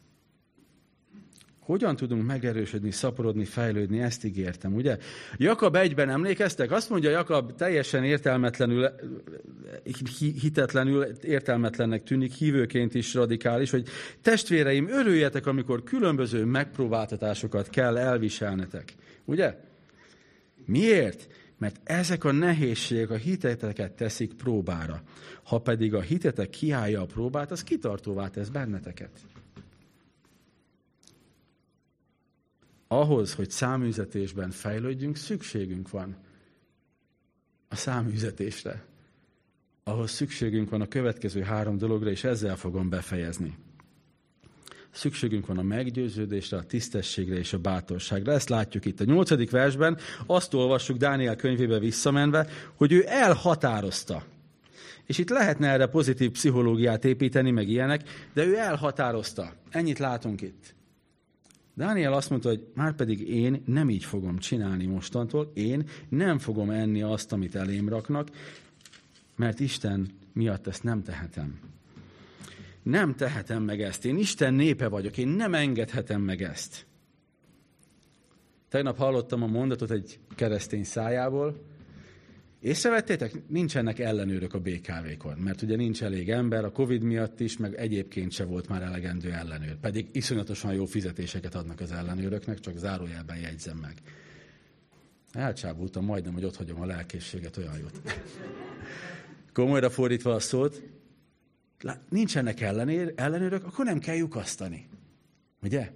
Hogyan 1.60 1.96
tudunk 1.96 2.26
megerősödni, 2.26 2.92
szaporodni, 2.92 3.46
fejlődni, 3.46 4.00
ezt 4.00 4.24
ígértem, 4.24 4.74
ugye? 4.74 4.98
Jakab 5.38 5.76
egyben 5.76 6.10
emlékeztek? 6.10 6.72
Azt 6.72 6.90
mondja 6.90 7.10
Jakab 7.10 7.56
teljesen 7.56 8.04
értelmetlenül, 8.04 8.90
hitetlenül, 10.42 11.04
értelmetlennek 11.04 12.04
tűnik, 12.04 12.32
hívőként 12.32 12.94
is 12.94 13.14
radikális, 13.14 13.70
hogy 13.70 13.88
testvéreim, 14.22 14.90
örüljetek, 14.90 15.46
amikor 15.46 15.84
különböző 15.84 16.46
megpróbáltatásokat 16.46 17.70
kell 17.70 17.98
elviselnetek. 17.98 18.94
Ugye? 19.26 19.58
Miért? 20.66 21.28
Mert 21.58 21.80
ezek 21.84 22.24
a 22.24 22.32
nehézségek 22.32 23.10
a 23.10 23.16
hiteteket 23.16 23.92
teszik 23.92 24.34
próbára. 24.34 25.02
Ha 25.44 25.60
pedig 25.60 25.94
a 25.94 26.02
hitetek 26.02 26.50
kiállja 26.50 27.02
a 27.02 27.06
próbát, 27.06 27.52
az 27.52 27.64
kitartóvá 27.64 28.28
tesz 28.28 28.50
benneteket. 28.50 29.12
ahhoz, 32.94 33.34
hogy 33.34 33.50
száműzetésben 33.50 34.52
fejlődjünk, 34.52 35.16
szükségünk 35.16 35.90
van 35.90 36.16
a 37.68 37.76
száműzetésre. 37.76 38.86
Ahhoz 39.84 40.12
szükségünk 40.12 40.70
van 40.70 40.82
a 40.82 40.88
következő 40.88 41.42
három 41.42 41.78
dologra, 41.78 42.10
és 42.10 42.24
ezzel 42.24 42.56
fogom 42.56 42.90
befejezni. 42.90 43.58
Szükségünk 44.94 45.46
van 45.46 45.58
a 45.58 45.62
meggyőződésre, 45.62 46.58
a 46.58 46.64
tisztességre 46.64 47.36
és 47.36 47.54
a 47.54 47.58
bátorságra. 47.58 48.32
Ezt 48.32 48.50
látjuk 48.50 48.86
itt 48.86 49.00
a 49.00 49.04
nyolcadik 49.04 49.52
versben. 49.52 49.98
Azt 50.26 50.54
olvassuk 50.54 50.98
Dániel 50.98 51.36
könyvébe 51.36 51.80
visszamenve, 51.80 52.48
hogy 52.76 52.92
ő 52.92 53.04
elhatározta. 53.08 54.24
És 55.06 55.18
itt 55.18 55.30
lehetne 55.30 55.68
erre 55.68 55.88
pozitív 55.88 56.32
pszichológiát 56.32 57.06
építeni, 57.06 57.52
meg 57.52 57.70
ilyenek, 57.70 58.30
de 58.34 58.46
ő 58.46 58.58
elhatározta. 58.58 59.54
Ennyit 59.70 60.00
látunk 60.00 60.42
itt. 60.42 60.76
Dániel 61.74 62.14
azt 62.14 62.30
mondta, 62.30 62.50
hogy 62.50 62.68
már 62.74 62.96
pedig 62.96 63.30
én 63.30 63.64
nem 63.66 63.90
így 63.90 64.04
fogom 64.04 64.38
csinálni 64.38 64.86
mostantól, 64.86 65.52
én 65.54 65.90
nem 66.10 66.40
fogom 66.40 66.70
enni 66.70 67.02
azt, 67.02 67.32
amit 67.32 67.56
elém 67.56 67.90
raknak, 67.90 68.30
mert 69.36 69.60
Isten 69.60 70.08
miatt 70.34 70.68
ezt 70.68 70.84
nem 70.84 71.04
tehetem. 71.04 71.60
Nem 72.84 73.16
tehetem 73.16 73.64
meg 73.64 73.82
ezt. 73.82 74.06
Én 74.06 74.18
Isten 74.18 74.54
népe 74.54 74.88
vagyok, 74.88 75.18
én 75.18 75.28
nem 75.28 75.54
engedhetem 75.54 76.22
meg 76.22 76.42
ezt. 76.42 76.86
Tegnap 78.70 78.98
hallottam 78.98 79.44
a 79.44 79.48
mondatot 79.48 79.92
egy 79.92 80.20
keresztény 80.36 80.84
szájából, 80.84 81.72
Észrevettétek? 82.64 83.48
Nincsenek 83.48 84.00
ellenőrök 84.00 84.54
a 84.54 84.60
BKV-kon, 84.60 85.38
mert 85.38 85.62
ugye 85.62 85.76
nincs 85.76 86.04
elég 86.04 86.30
ember, 86.30 86.66
a 86.66 86.72
Covid 86.72 87.02
miatt 87.02 87.40
is, 87.40 87.58
meg 87.58 87.76
egyébként 87.76 88.32
se 88.32 88.44
volt 88.44 88.68
már 88.68 88.82
elegendő 88.82 89.32
ellenőr. 89.32 89.76
Pedig 89.76 90.08
iszonyatosan 90.12 90.74
jó 90.74 90.86
fizetéseket 90.86 91.56
adnak 91.56 91.80
az 91.80 91.92
ellenőröknek, 91.92 92.60
csak 92.60 92.78
zárójelben 92.78 93.38
jegyzem 93.38 93.78
meg. 93.78 93.94
Elcsábultam 95.32 96.06
majdnem, 96.06 96.34
hogy 96.34 96.46
ott 96.46 96.56
hagyom 96.56 96.82
a 96.82 96.86
lelkészséget, 96.86 97.58
olyan 97.58 97.78
jót. 97.78 98.02
Komolyra 99.54 99.90
fordítva 99.90 100.34
a 100.34 100.40
szót, 100.40 100.82
nincsenek 102.10 102.62
ellenér, 102.62 103.14
ellenőrök, 103.16 103.66
akkor 103.66 103.86
nem 103.86 104.00
kell 104.00 104.16
lyukasztani. 104.16 104.88
Ugye? 105.62 105.92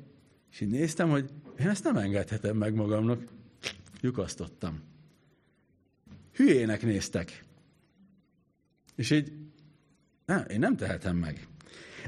És 0.52 0.62
így 0.62 0.70
néztem, 0.70 1.10
hogy 1.10 1.30
én 1.60 1.70
ezt 1.70 1.84
nem 1.84 1.98
engedhetem 1.98 2.58
meg 2.58 2.74
magamnak. 2.74 3.24
Lyukasztottam 4.02 4.82
hülyének 6.38 6.82
néztek. 6.82 7.44
És 8.96 9.12
így, 9.12 9.32
nem, 10.26 10.46
én 10.50 10.60
nem 10.60 10.76
tehetem 10.76 11.16
meg. 11.16 11.48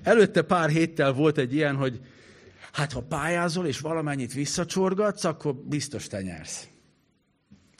Előtte 0.03 0.41
pár 0.41 0.69
héttel 0.69 1.13
volt 1.13 1.37
egy 1.37 1.53
ilyen, 1.53 1.75
hogy 1.75 1.99
hát 2.71 2.91
ha 2.91 3.01
pályázol 3.01 3.67
és 3.67 3.79
valamennyit 3.79 4.33
visszacsorgatsz, 4.33 5.23
akkor 5.23 5.55
biztos 5.55 6.07
te 6.07 6.21
nyersz. 6.21 6.67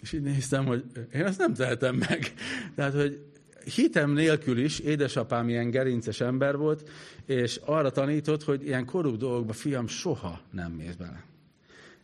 És 0.02 0.14
így 0.14 0.22
néztem, 0.22 0.66
hogy 0.66 0.86
én 1.14 1.26
ezt 1.26 1.38
nem 1.38 1.54
tehetem 1.54 1.96
meg. 1.96 2.34
Tehát, 2.76 2.94
hogy 2.94 3.29
hitem 3.70 4.12
nélkül 4.12 4.58
is 4.58 4.80
édesapám 4.80 5.50
ilyen 5.50 5.70
gerinces 5.70 6.22
ember 6.22 6.58
volt, 6.58 6.90
és 7.26 7.60
arra 7.66 7.92
tanított, 7.92 8.44
hogy 8.44 8.66
ilyen 8.66 8.86
korrupt 8.86 9.18
dolgokba 9.18 9.54
fiam 9.54 9.88
soha 9.88 10.42
nem 10.52 10.72
mész 10.72 10.96
bele. 10.96 11.24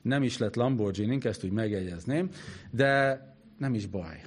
Nem 0.01 0.23
is 0.23 0.38
lett 0.38 0.56
lamborghini 0.56 1.17
ezt 1.21 1.43
úgy 1.43 1.51
megjegyezném, 1.51 2.30
de 2.71 3.19
nem 3.58 3.73
is 3.73 3.86
baj. 3.86 4.21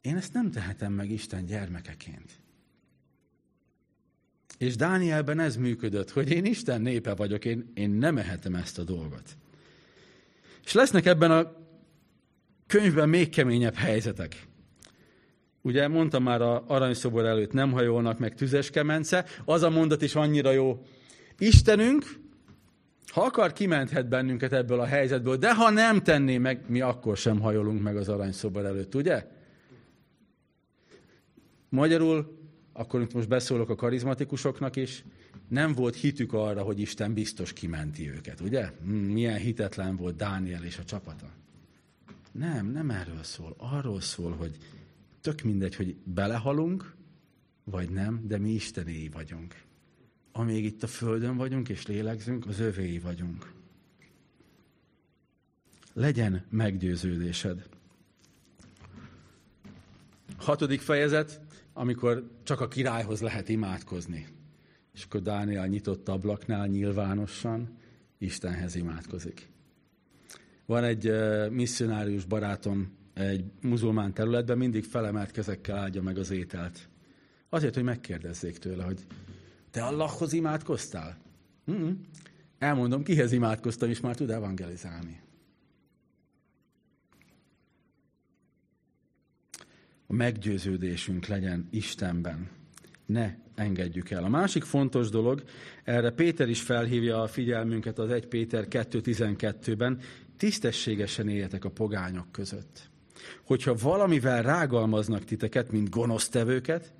Én 0.00 0.16
ezt 0.16 0.32
nem 0.32 0.50
tehetem 0.50 0.92
meg 0.92 1.10
Isten 1.10 1.46
gyermekeként. 1.46 2.30
És 4.58 4.76
Dánielben 4.76 5.38
ez 5.38 5.56
működött, 5.56 6.10
hogy 6.10 6.30
én 6.30 6.44
Isten 6.44 6.80
népe 6.80 7.14
vagyok, 7.14 7.44
én, 7.44 7.70
én 7.74 7.90
nem 7.90 8.18
ehetem 8.18 8.54
ezt 8.54 8.78
a 8.78 8.84
dolgot. 8.84 9.36
És 10.64 10.72
lesznek 10.72 11.06
ebben 11.06 11.30
a 11.30 11.52
könyvben 12.66 13.08
még 13.08 13.28
keményebb 13.28 13.74
helyzetek. 13.74 14.48
Ugye 15.62 15.88
mondtam 15.88 16.22
már 16.22 16.42
a 16.42 16.64
aranyszobor 16.66 17.24
előtt, 17.24 17.52
nem 17.52 17.72
hajolnak 17.72 18.18
meg 18.18 18.34
tüzes 18.34 18.70
kemence. 18.70 19.24
Az 19.44 19.62
a 19.62 19.70
mondat 19.70 20.02
is 20.02 20.14
annyira 20.14 20.50
jó. 20.50 20.82
Istenünk, 21.38 22.04
ha 23.06 23.22
akar, 23.22 23.52
kimenthet 23.52 24.08
bennünket 24.08 24.52
ebből 24.52 24.80
a 24.80 24.84
helyzetből, 24.84 25.36
de 25.36 25.54
ha 25.54 25.70
nem 25.70 26.02
tenné 26.02 26.38
meg, 26.38 26.64
mi 26.66 26.80
akkor 26.80 27.16
sem 27.16 27.40
hajolunk 27.40 27.82
meg 27.82 27.96
az 27.96 28.08
aranyszobor 28.08 28.64
előtt, 28.64 28.94
ugye? 28.94 29.26
Magyarul, 31.68 32.38
akkor 32.72 33.00
itt 33.00 33.14
most 33.14 33.28
beszólok 33.28 33.68
a 33.68 33.74
karizmatikusoknak 33.74 34.76
is, 34.76 35.04
nem 35.48 35.74
volt 35.74 35.94
hitük 35.94 36.32
arra, 36.32 36.62
hogy 36.62 36.80
Isten 36.80 37.14
biztos 37.14 37.52
kimenti 37.52 38.10
őket, 38.10 38.40
ugye? 38.40 38.70
Hmm, 38.82 38.94
milyen 38.94 39.38
hitetlen 39.38 39.96
volt 39.96 40.16
Dániel 40.16 40.64
és 40.64 40.78
a 40.78 40.84
csapata. 40.84 41.26
Nem, 42.32 42.66
nem 42.66 42.90
erről 42.90 43.22
szól. 43.22 43.54
Arról 43.58 44.00
szól, 44.00 44.32
hogy 44.32 44.56
tök 45.20 45.42
mindegy, 45.42 45.74
hogy 45.74 45.96
belehalunk, 46.04 46.94
vagy 47.64 47.90
nem, 47.90 48.26
de 48.26 48.38
mi 48.38 48.50
Istenéi 48.50 49.08
vagyunk. 49.08 49.62
Amíg 50.32 50.64
itt 50.64 50.82
a 50.82 50.86
Földön 50.86 51.36
vagyunk 51.36 51.68
és 51.68 51.86
lélegzünk, 51.86 52.46
az 52.46 52.60
övéi 52.60 52.98
vagyunk. 52.98 53.52
Legyen 55.92 56.44
meggyőződésed. 56.50 57.68
Hatodik 60.36 60.80
fejezet, 60.80 61.40
amikor 61.72 62.30
csak 62.42 62.60
a 62.60 62.68
királyhoz 62.68 63.20
lehet 63.20 63.48
imádkozni. 63.48 64.26
És 64.94 65.04
akkor 65.04 65.22
Dániel 65.22 65.66
nyitott 65.66 66.08
ablaknál 66.08 66.66
nyilvánosan 66.66 67.78
Istenhez 68.18 68.74
imádkozik. 68.74 69.48
Van 70.66 70.84
egy 70.84 71.08
uh, 71.08 71.50
misszionárius 71.50 72.24
barátom 72.24 72.98
egy 73.20 73.44
muzulmán 73.60 74.12
területben, 74.12 74.58
mindig 74.58 74.84
felemelt 74.84 75.30
kezekkel 75.30 75.76
áldja 75.76 76.02
meg 76.02 76.18
az 76.18 76.30
ételt. 76.30 76.88
Azért, 77.48 77.74
hogy 77.74 77.84
megkérdezzék 77.84 78.58
tőle, 78.58 78.84
hogy 78.84 79.06
te 79.70 79.82
Allahhoz 79.82 80.32
imádkoztál? 80.32 81.16
Mm-mm. 81.70 82.00
Elmondom, 82.58 83.02
kihez 83.02 83.32
imádkoztam, 83.32 83.88
és 83.88 84.00
már 84.00 84.16
tud 84.16 84.30
evangelizálni. 84.30 85.20
A 90.06 90.12
meggyőződésünk 90.12 91.26
legyen 91.26 91.68
Istenben. 91.70 92.48
Ne 93.06 93.34
engedjük 93.54 94.10
el. 94.10 94.24
A 94.24 94.28
másik 94.28 94.64
fontos 94.64 95.08
dolog, 95.08 95.42
erre 95.84 96.10
Péter 96.10 96.48
is 96.48 96.62
felhívja 96.62 97.22
a 97.22 97.26
figyelmünket 97.26 97.98
az 97.98 98.10
1 98.10 98.26
Péter 98.26 98.66
2.12-ben, 98.70 100.00
tisztességesen 100.36 101.28
éljetek 101.28 101.64
a 101.64 101.70
pogányok 101.70 102.32
között. 102.32 102.89
Hogyha 103.44 103.74
valamivel 103.74 104.42
rágalmaznak 104.42 105.24
titeket, 105.24 105.70
mint 105.70 105.90
gonosztevőket, 105.90 106.92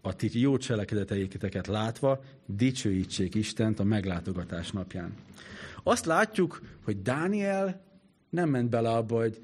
a 0.00 0.16
ti 0.16 0.40
jó 0.40 0.56
cselekedeteiketeket 0.56 1.66
látva 1.66 2.22
dicsőítsék 2.46 3.34
Istent 3.34 3.80
a 3.80 3.84
meglátogatás 3.84 4.70
napján. 4.70 5.14
Azt 5.82 6.04
látjuk, 6.04 6.60
hogy 6.84 7.02
Dániel 7.02 7.80
nem 8.30 8.48
ment 8.48 8.70
bele 8.70 8.90
abba, 8.90 9.16
hogy 9.16 9.38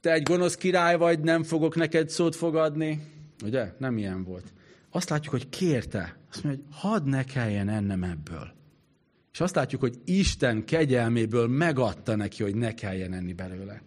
te 0.00 0.12
egy 0.12 0.22
gonosz 0.22 0.54
király 0.54 0.96
vagy, 0.96 1.20
nem 1.20 1.42
fogok 1.42 1.76
neked 1.76 2.08
szót 2.08 2.36
fogadni. 2.36 3.00
Ugye? 3.44 3.72
Nem 3.78 3.98
ilyen 3.98 4.24
volt. 4.24 4.52
Azt 4.90 5.08
látjuk, 5.10 5.32
hogy 5.32 5.48
kérte. 5.48 6.16
Azt 6.30 6.44
mondja, 6.44 6.64
hogy 6.64 6.74
hadd 6.80 7.04
ne 7.04 7.24
kelljen 7.24 7.68
ennem 7.68 8.02
ebből. 8.02 8.52
És 9.32 9.40
azt 9.40 9.54
látjuk, 9.54 9.80
hogy 9.80 9.98
Isten 10.04 10.64
kegyelméből 10.64 11.48
megadta 11.48 12.16
neki, 12.16 12.42
hogy 12.42 12.54
ne 12.54 12.74
kelljen 12.74 13.12
enni 13.12 13.32
belőle. 13.32 13.82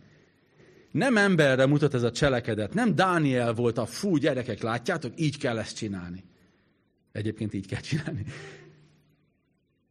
Nem 0.91 1.17
emberre 1.17 1.65
mutat 1.65 1.93
ez 1.93 2.03
a 2.03 2.11
cselekedet, 2.11 2.73
nem 2.73 2.95
Dániel 2.95 3.53
volt 3.53 3.77
a 3.77 3.85
fú, 3.85 4.17
gyerekek, 4.17 4.61
látjátok, 4.61 5.13
így 5.15 5.37
kell 5.37 5.59
ezt 5.59 5.75
csinálni. 5.75 6.23
Egyébként 7.11 7.53
így 7.53 7.67
kell 7.67 7.79
csinálni. 7.79 8.25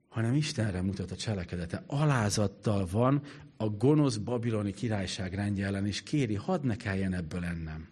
Hanem 0.08 0.34
Istenre 0.34 0.82
mutat 0.82 1.10
a 1.10 1.16
cselekedete. 1.16 1.82
Alázattal 1.86 2.86
van 2.90 3.22
a 3.56 3.68
gonosz 3.68 4.16
babiloni 4.16 4.72
királyság 4.72 5.34
rendje 5.34 5.66
ellen, 5.66 5.86
és 5.86 6.02
kéri, 6.02 6.34
hadd 6.34 6.66
ne 6.66 6.76
kelljen 6.76 7.14
ebből 7.14 7.44
ennem. 7.44 7.88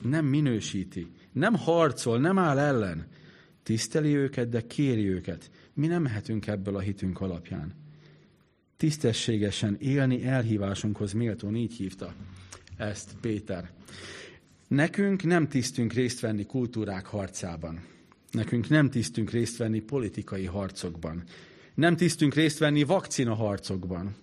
Nem 0.00 0.24
minősíti, 0.24 1.10
nem 1.32 1.54
harcol, 1.54 2.18
nem 2.18 2.38
áll 2.38 2.58
ellen. 2.58 3.06
Tiszteli 3.62 4.16
őket, 4.16 4.48
de 4.48 4.66
kéri 4.66 5.08
őket. 5.08 5.50
Mi 5.74 5.86
nem 5.86 6.02
mehetünk 6.02 6.46
ebből 6.46 6.76
a 6.76 6.80
hitünk 6.80 7.20
alapján 7.20 7.81
tisztességesen 8.82 9.76
élni 9.80 10.24
elhívásunkhoz 10.24 11.12
méltón, 11.12 11.56
így 11.56 11.72
hívta 11.72 12.14
ezt 12.76 13.14
Péter. 13.20 13.70
Nekünk 14.68 15.22
nem 15.22 15.48
tisztünk 15.48 15.92
részt 15.92 16.20
venni 16.20 16.46
kultúrák 16.46 17.06
harcában. 17.06 17.84
Nekünk 18.30 18.68
nem 18.68 18.90
tisztünk 18.90 19.30
részt 19.30 19.56
venni 19.56 19.80
politikai 19.80 20.44
harcokban. 20.44 21.22
Nem 21.74 21.96
tisztünk 21.96 22.34
részt 22.34 22.58
venni 22.58 22.82
vakcina 22.82 23.34
harcokban. 23.34 24.14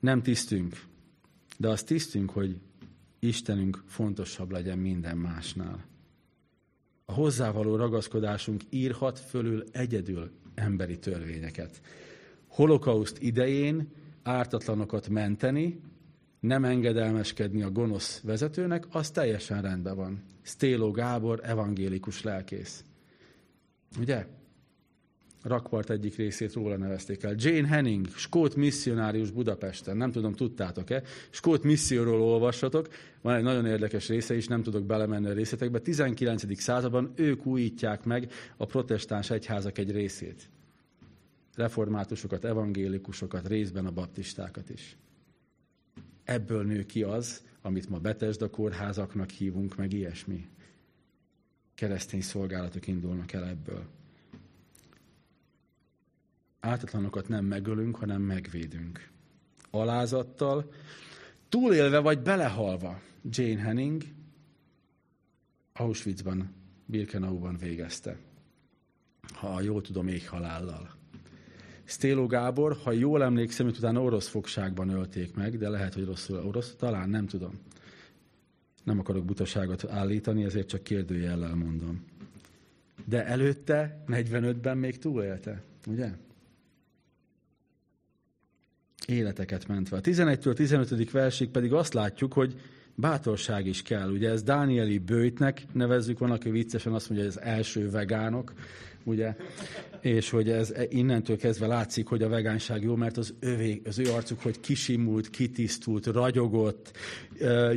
Nem 0.00 0.22
tisztünk. 0.22 0.82
De 1.56 1.68
azt 1.68 1.86
tisztünk, 1.86 2.30
hogy 2.30 2.56
Istenünk 3.18 3.82
fontosabb 3.86 4.50
legyen 4.50 4.78
minden 4.78 5.16
másnál. 5.16 5.84
A 7.04 7.12
hozzávaló 7.12 7.76
ragaszkodásunk 7.76 8.62
írhat 8.70 9.18
fölül 9.18 9.64
egyedül 9.72 10.30
emberi 10.54 10.98
törvényeket 10.98 11.80
holokauszt 12.50 13.18
idején 13.22 13.88
ártatlanokat 14.22 15.08
menteni, 15.08 15.80
nem 16.40 16.64
engedelmeskedni 16.64 17.62
a 17.62 17.70
gonosz 17.70 18.20
vezetőnek, 18.20 18.84
az 18.90 19.10
teljesen 19.10 19.62
rendben 19.62 19.96
van. 19.96 20.22
Stéló 20.42 20.90
Gábor, 20.90 21.40
evangélikus 21.42 22.22
lelkész. 22.22 22.84
Ugye? 23.98 24.26
Rakpart 25.42 25.90
egyik 25.90 26.16
részét 26.16 26.52
róla 26.52 26.76
nevezték 26.76 27.22
el. 27.22 27.34
Jane 27.36 27.68
Henning, 27.68 28.08
skót 28.08 28.54
misszionárius 28.54 29.30
Budapesten. 29.30 29.96
Nem 29.96 30.10
tudom, 30.10 30.32
tudtátok-e? 30.34 31.02
Skót 31.30 31.62
misszióról 31.62 32.22
olvassatok. 32.22 32.88
Van 33.22 33.34
egy 33.34 33.42
nagyon 33.42 33.66
érdekes 33.66 34.08
része 34.08 34.36
is, 34.36 34.46
nem 34.46 34.62
tudok 34.62 34.84
belemenni 34.84 35.26
a 35.26 35.32
részletekbe. 35.32 35.78
19. 35.78 36.60
században 36.60 37.12
ők 37.14 37.46
újítják 37.46 38.04
meg 38.04 38.32
a 38.56 38.64
protestáns 38.64 39.30
egyházak 39.30 39.78
egy 39.78 39.90
részét 39.90 40.50
reformátusokat, 41.60 42.44
evangélikusokat, 42.44 43.48
részben 43.48 43.86
a 43.86 43.90
baptistákat 43.90 44.70
is. 44.70 44.96
Ebből 46.24 46.64
nő 46.64 46.86
ki 46.86 47.02
az, 47.02 47.42
amit 47.62 47.88
ma 47.88 47.98
Betesda 47.98 48.50
kórházaknak 48.50 49.30
hívunk, 49.30 49.76
meg 49.76 49.92
ilyesmi. 49.92 50.48
Keresztény 51.74 52.20
szolgálatok 52.20 52.86
indulnak 52.86 53.32
el 53.32 53.46
ebből. 53.46 53.84
Áltatlanokat 56.60 57.28
nem 57.28 57.44
megölünk, 57.44 57.96
hanem 57.96 58.22
megvédünk. 58.22 59.10
Alázattal, 59.70 60.72
túlélve 61.48 61.98
vagy 61.98 62.18
belehalva. 62.20 63.00
Jane 63.30 63.60
Henning 63.60 64.02
Auschwitzban, 65.72 66.54
Birkenauban 66.86 67.56
végezte. 67.56 68.18
Ha 69.32 69.60
jól 69.60 69.82
tudom, 69.82 70.08
halállal. 70.26 70.99
Stéló 71.90 72.26
Gábor, 72.26 72.76
ha 72.82 72.92
jól 72.92 73.22
emlékszem, 73.22 73.66
hogy 73.66 73.76
utána 73.76 74.02
orosz 74.02 74.28
fogságban 74.28 74.88
ölték 74.88 75.34
meg, 75.34 75.58
de 75.58 75.68
lehet, 75.68 75.94
hogy 75.94 76.04
rosszul 76.04 76.46
orosz, 76.46 76.74
talán 76.78 77.08
nem 77.08 77.26
tudom. 77.26 77.58
Nem 78.84 78.98
akarok 78.98 79.24
butaságot 79.24 79.88
állítani, 79.88 80.44
ezért 80.44 80.68
csak 80.68 80.82
kérdőjellel 80.82 81.54
mondom. 81.54 82.04
De 83.04 83.26
előtte, 83.26 84.04
45-ben 84.06 84.78
még 84.78 84.98
túlélte, 84.98 85.62
ugye? 85.86 86.10
Életeket 89.06 89.68
mentve. 89.68 89.96
A 89.96 90.00
11-től 90.00 90.54
15. 90.54 91.10
versig 91.10 91.50
pedig 91.50 91.72
azt 91.72 91.94
látjuk, 91.94 92.32
hogy 92.32 92.60
bátorság 92.94 93.66
is 93.66 93.82
kell. 93.82 94.10
Ugye 94.10 94.30
ez 94.30 94.42
Dánieli 94.42 94.98
bőjtnek 94.98 95.62
nevezzük, 95.72 96.18
van, 96.18 96.30
aki 96.30 96.50
viccesen 96.50 96.92
azt 96.92 97.08
mondja, 97.10 97.28
hogy 97.28 97.36
az 97.36 97.48
első 97.48 97.90
vegánok, 97.90 98.52
ugye, 99.04 99.36
és 100.00 100.30
hogy 100.30 100.50
ez 100.50 100.72
innentől 100.88 101.36
kezdve 101.36 101.66
látszik, 101.66 102.06
hogy 102.06 102.22
a 102.22 102.28
vegánság 102.28 102.82
jó, 102.82 102.94
mert 102.94 103.16
az, 103.16 103.34
övé, 103.40 103.82
az 103.84 103.98
ő 103.98 104.10
arcuk, 104.12 104.42
hogy 104.42 104.60
kisimult, 104.60 105.30
kitisztult, 105.30 106.06
ragyogott, 106.06 106.96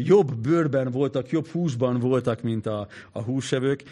jobb 0.04 0.36
bőrben 0.36 0.92
voltak, 0.92 1.30
jobb 1.30 1.48
húsban 1.48 2.00
voltak, 2.00 2.42
mint 2.42 2.66
a, 2.66 2.88
a 3.12 3.22
húsevők, 3.22 3.84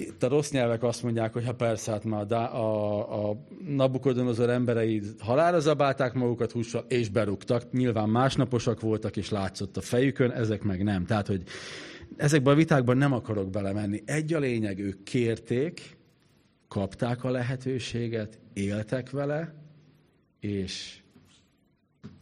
itt 0.00 0.22
a 0.22 0.28
rossz 0.28 0.50
nyelvek 0.50 0.82
azt 0.82 1.02
mondják, 1.02 1.32
hogy 1.32 1.44
ha 1.44 1.54
persze, 1.54 1.90
hát 1.90 2.04
már 2.04 2.32
a, 2.32 2.34
a, 2.34 3.30
a 3.30 3.36
Nabukodonozor 3.66 4.50
emberei 4.50 5.02
halára 5.18 5.60
zabálták 5.60 6.14
magukat 6.14 6.52
hússal, 6.52 6.84
és 6.88 7.08
berúgtak. 7.08 7.72
Nyilván 7.72 8.08
másnaposak 8.08 8.80
voltak, 8.80 9.16
és 9.16 9.30
látszott 9.30 9.76
a 9.76 9.80
fejükön, 9.80 10.30
ezek 10.30 10.62
meg 10.62 10.82
nem. 10.82 11.04
Tehát, 11.04 11.26
hogy 11.26 11.42
ezekben 12.16 12.52
a 12.52 12.56
vitákban 12.56 12.96
nem 12.96 13.12
akarok 13.12 13.50
belemenni. 13.50 14.02
Egy 14.04 14.34
a 14.34 14.38
lényeg, 14.38 14.78
ők 14.78 15.02
kérték, 15.02 15.96
kapták 16.68 17.24
a 17.24 17.30
lehetőséget, 17.30 18.38
éltek 18.52 19.10
vele, 19.10 19.54
és 20.40 21.02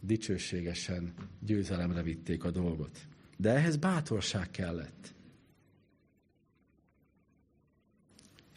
dicsőségesen 0.01 1.13
győzelemre 1.39 2.01
vitték 2.01 2.43
a 2.43 2.51
dolgot. 2.51 2.99
De 3.37 3.49
ehhez 3.49 3.77
bátorság 3.77 4.51
kellett. 4.51 5.13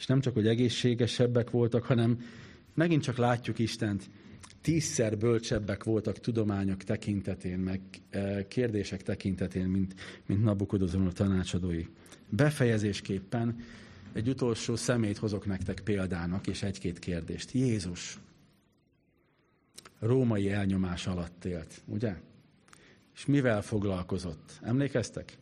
És 0.03 0.09
nem 0.09 0.20
csak, 0.20 0.34
hogy 0.34 0.46
egészségesebbek 0.46 1.50
voltak, 1.50 1.84
hanem 1.84 2.20
megint 2.74 3.03
csak 3.03 3.16
látjuk 3.16 3.59
Istent, 3.59 4.11
tízszer 4.61 5.18
bölcsebbek 5.18 5.84
voltak 5.84 6.18
tudományok 6.18 6.82
tekintetén, 6.82 7.59
meg 7.59 7.80
e, 8.11 8.46
kérdések 8.48 9.03
tekintetén, 9.03 9.66
mint, 9.66 9.94
mint 10.26 10.42
Nabukodozor 10.42 11.12
tanácsadói. 11.12 11.86
Befejezésképpen 12.28 13.57
egy 14.12 14.28
utolsó 14.28 14.76
szemét 14.76 15.18
hozok 15.18 15.46
nektek 15.46 15.80
példának, 15.84 16.46
és 16.46 16.62
egy-két 16.62 16.98
kérdést. 16.98 17.50
Jézus 17.50 18.18
római 19.98 20.50
elnyomás 20.50 21.07
alatt 21.07 21.44
élt, 21.44 21.82
ugye? 21.86 22.14
És 23.14 23.26
mivel 23.26 23.62
foglalkozott? 23.62 24.59
Emlékeztek? 24.62 25.38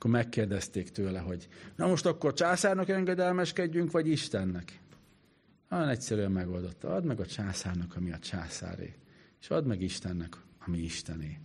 Akkor 0.00 0.12
megkérdezték 0.12 0.90
tőle, 0.90 1.18
hogy 1.18 1.48
na 1.76 1.86
most 1.86 2.06
akkor 2.06 2.32
császárnak 2.32 2.88
engedelmeskedjünk, 2.88 3.90
vagy 3.90 4.08
Istennek? 4.08 4.80
Nagyon 5.68 5.88
egyszerűen 5.88 6.30
megoldotta. 6.32 6.94
Add 6.94 7.04
meg 7.04 7.20
a 7.20 7.26
császárnak, 7.26 7.96
ami 7.96 8.12
a 8.12 8.18
császáré. 8.18 8.94
És 9.40 9.50
add 9.50 9.64
meg 9.64 9.80
Istennek, 9.80 10.36
ami 10.66 10.78
Istené. 10.78 11.38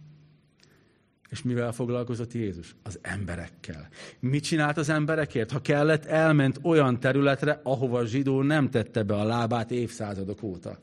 És 1.29 1.41
mivel 1.41 1.71
foglalkozott 1.71 2.33
Jézus? 2.33 2.75
Az 2.83 2.99
emberekkel. 3.01 3.87
Mit 4.19 4.43
csinált 4.43 4.77
az 4.77 4.89
emberekért? 4.89 5.51
Ha 5.51 5.61
kellett, 5.61 6.05
elment 6.05 6.59
olyan 6.61 6.99
területre, 6.99 7.59
ahova 7.63 7.99
a 7.99 8.05
zsidó 8.05 8.41
nem 8.41 8.69
tette 8.69 9.03
be 9.03 9.15
a 9.15 9.23
lábát 9.23 9.71
évszázadok 9.71 10.43
óta. 10.43 10.79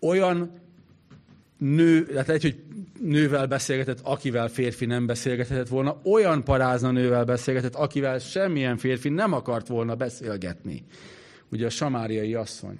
Olyan 0.00 0.50
nő, 1.58 2.06
tehát 2.06 2.28
egy, 2.28 2.42
hogy 2.42 2.64
nővel 3.02 3.46
beszélgetett, 3.46 4.00
akivel 4.00 4.48
férfi 4.48 4.84
nem 4.84 5.06
beszélgethetett 5.06 5.68
volna, 5.68 6.00
olyan 6.04 6.44
parázna 6.44 6.90
nővel 6.90 7.24
beszélgetett, 7.24 7.74
akivel 7.74 8.18
semmilyen 8.18 8.76
férfi 8.76 9.08
nem 9.08 9.32
akart 9.32 9.66
volna 9.66 9.94
beszélgetni. 9.94 10.84
Ugye 11.50 11.66
a 11.66 11.70
samáriai 11.70 12.34
asszony. 12.34 12.78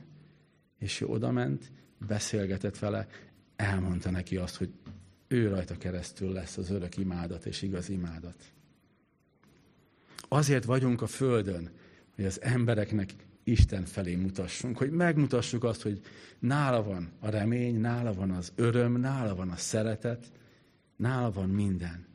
És 0.78 1.00
ő 1.00 1.06
odament, 1.06 1.70
beszélgetett 2.06 2.78
vele, 2.78 3.06
elmondta 3.56 4.10
neki 4.10 4.36
azt, 4.36 4.56
hogy 4.56 4.70
ő 5.28 5.48
rajta 5.48 5.76
keresztül 5.76 6.32
lesz 6.32 6.56
az 6.56 6.70
örök 6.70 6.96
imádat 6.96 7.46
és 7.46 7.62
igaz 7.62 7.88
imádat. 7.88 8.36
Azért 10.28 10.64
vagyunk 10.64 11.02
a 11.02 11.06
Földön, 11.06 11.70
hogy 12.14 12.24
az 12.24 12.42
embereknek 12.42 13.10
Isten 13.44 13.84
felé 13.84 14.14
mutassunk, 14.14 14.78
hogy 14.78 14.90
megmutassuk 14.90 15.64
azt, 15.64 15.82
hogy 15.82 16.00
nála 16.38 16.82
van 16.82 17.12
a 17.20 17.30
remény, 17.30 17.80
nála 17.80 18.12
van 18.12 18.30
az 18.30 18.52
öröm, 18.54 19.00
nála 19.00 19.34
van 19.34 19.48
a 19.48 19.56
szeretet, 19.56 20.32
nála 20.96 21.30
van 21.30 21.48
minden. 21.48 22.06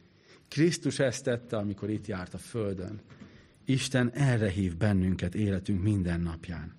Krisztus 0.47 0.99
ezt 0.99 1.23
tette, 1.23 1.57
amikor 1.57 1.89
itt 1.89 2.07
járt 2.07 2.33
a 2.33 2.37
Földön. 2.37 3.01
Isten 3.65 4.11
erre 4.11 4.49
hív 4.49 4.77
bennünket 4.77 5.35
életünk 5.35 5.83
minden 5.83 6.21
napján. 6.21 6.75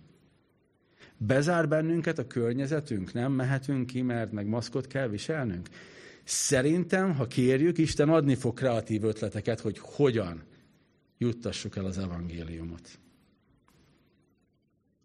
Bezár 1.16 1.68
bennünket 1.68 2.18
a 2.18 2.26
környezetünk, 2.26 3.12
nem 3.12 3.32
mehetünk 3.32 3.86
ki, 3.86 4.02
mert 4.02 4.32
meg 4.32 4.46
maszkot 4.46 4.86
kell 4.86 5.08
viselnünk. 5.08 5.68
Szerintem, 6.24 7.14
ha 7.14 7.26
kérjük, 7.26 7.78
Isten 7.78 8.08
adni 8.08 8.34
fog 8.34 8.54
kreatív 8.54 9.04
ötleteket, 9.04 9.60
hogy 9.60 9.78
hogyan 9.78 10.42
juttassuk 11.18 11.76
el 11.76 11.84
az 11.84 11.98
evangéliumot. 11.98 12.98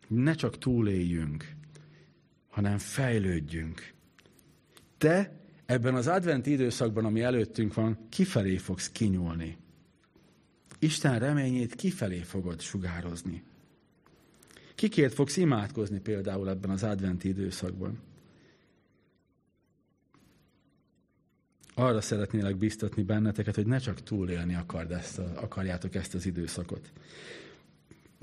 Ne 0.08 0.34
csak 0.34 0.58
túléljünk, 0.58 1.56
hanem 2.50 2.78
fejlődjünk. 2.78 3.94
Te 4.98 5.40
ebben 5.66 5.96
az 5.96 6.08
advent 6.08 6.46
időszakban, 6.46 7.06
ami 7.06 7.22
előttünk 7.22 7.74
van, 7.74 7.98
kifelé 8.10 8.58
fogsz 8.58 8.90
kinyúlni. 8.90 9.58
Isten 10.80 11.20
reményét 11.20 11.76
kifelé 11.76 12.22
fogod 12.22 12.62
sugározni. 12.62 13.44
Kikért 14.76 15.14
fogsz 15.14 15.38
imádkozni 15.38 16.00
például 16.00 16.50
ebben 16.50 16.70
az 16.70 16.84
adventi 16.84 17.28
időszakban? 17.28 18.00
Arra 21.76 22.02
szeretnélek 22.02 22.58
biztatni 22.58 23.04
benneteket, 23.04 23.56
hogy 23.56 23.66
ne 23.66 23.78
csak 23.78 24.04
túlélni 24.04 24.56
akard 24.56 24.92
ezt 24.92 25.20
a, 25.20 25.32
akarjátok 25.36 25.96
ezt 25.96 26.14
az 26.14 26.26
időszakot. 26.26 26.92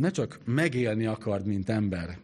Ne 0.01 0.11
csak 0.11 0.38
megélni 0.44 1.07
akard, 1.07 1.46
mint 1.46 1.68
ember. 1.68 2.18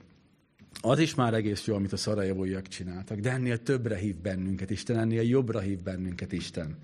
Az 0.81 0.99
is 0.99 1.14
már 1.14 1.35
egész 1.35 1.64
jó, 1.64 1.74
amit 1.74 1.93
a 1.93 1.97
szarajevóiak 1.97 2.68
csináltak, 2.68 3.18
de 3.18 3.31
ennél 3.31 3.62
többre 3.62 3.97
hív 3.97 4.16
bennünket 4.16 4.70
Isten, 4.70 4.99
ennél 4.99 5.22
jobbra 5.22 5.61
hív 5.61 5.83
bennünket 5.83 6.33
Isten. 6.33 6.79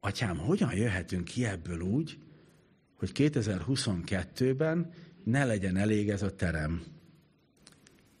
Atyám, 0.00 0.36
hogyan 0.36 0.76
jöhetünk 0.76 1.24
ki 1.24 1.44
ebből 1.44 1.80
úgy, 1.80 2.18
hogy 2.96 3.10
2022-ben 3.14 4.92
ne 5.24 5.44
legyen 5.44 5.76
elég 5.76 6.08
ez 6.08 6.22
a 6.22 6.36
terem? 6.36 6.82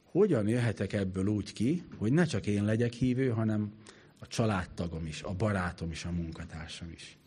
Hogyan 0.02 0.48
jöhetek 0.48 0.92
ebből 0.92 1.26
úgy 1.26 1.52
ki, 1.52 1.84
hogy 1.96 2.12
ne 2.12 2.24
csak 2.24 2.46
én 2.46 2.64
legyek 2.64 2.92
hívő, 2.92 3.28
hanem 3.28 3.72
a 4.18 4.26
családtagom 4.26 5.06
is, 5.06 5.22
a 5.22 5.34
barátom 5.34 5.90
is, 5.90 6.04
a 6.04 6.10
munkatársam 6.10 6.90
is. 6.90 7.18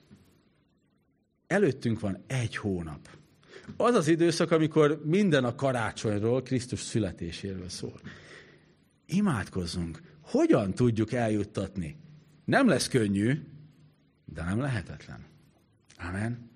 Előttünk 1.47 1.99
van 1.99 2.23
egy 2.27 2.55
hónap. 2.55 3.21
Az 3.77 3.95
az 3.95 4.07
időszak, 4.07 4.51
amikor 4.51 5.01
minden 5.05 5.43
a 5.43 5.55
karácsonyról, 5.55 6.41
Krisztus 6.41 6.79
születéséről 6.79 7.69
szól. 7.69 7.99
Imádkozzunk. 9.05 10.01
Hogyan 10.21 10.73
tudjuk 10.73 11.11
eljuttatni? 11.11 11.97
Nem 12.45 12.67
lesz 12.67 12.87
könnyű, 12.87 13.39
de 14.25 14.43
nem 14.43 14.59
lehetetlen. 14.59 15.25
Amen. 15.97 16.52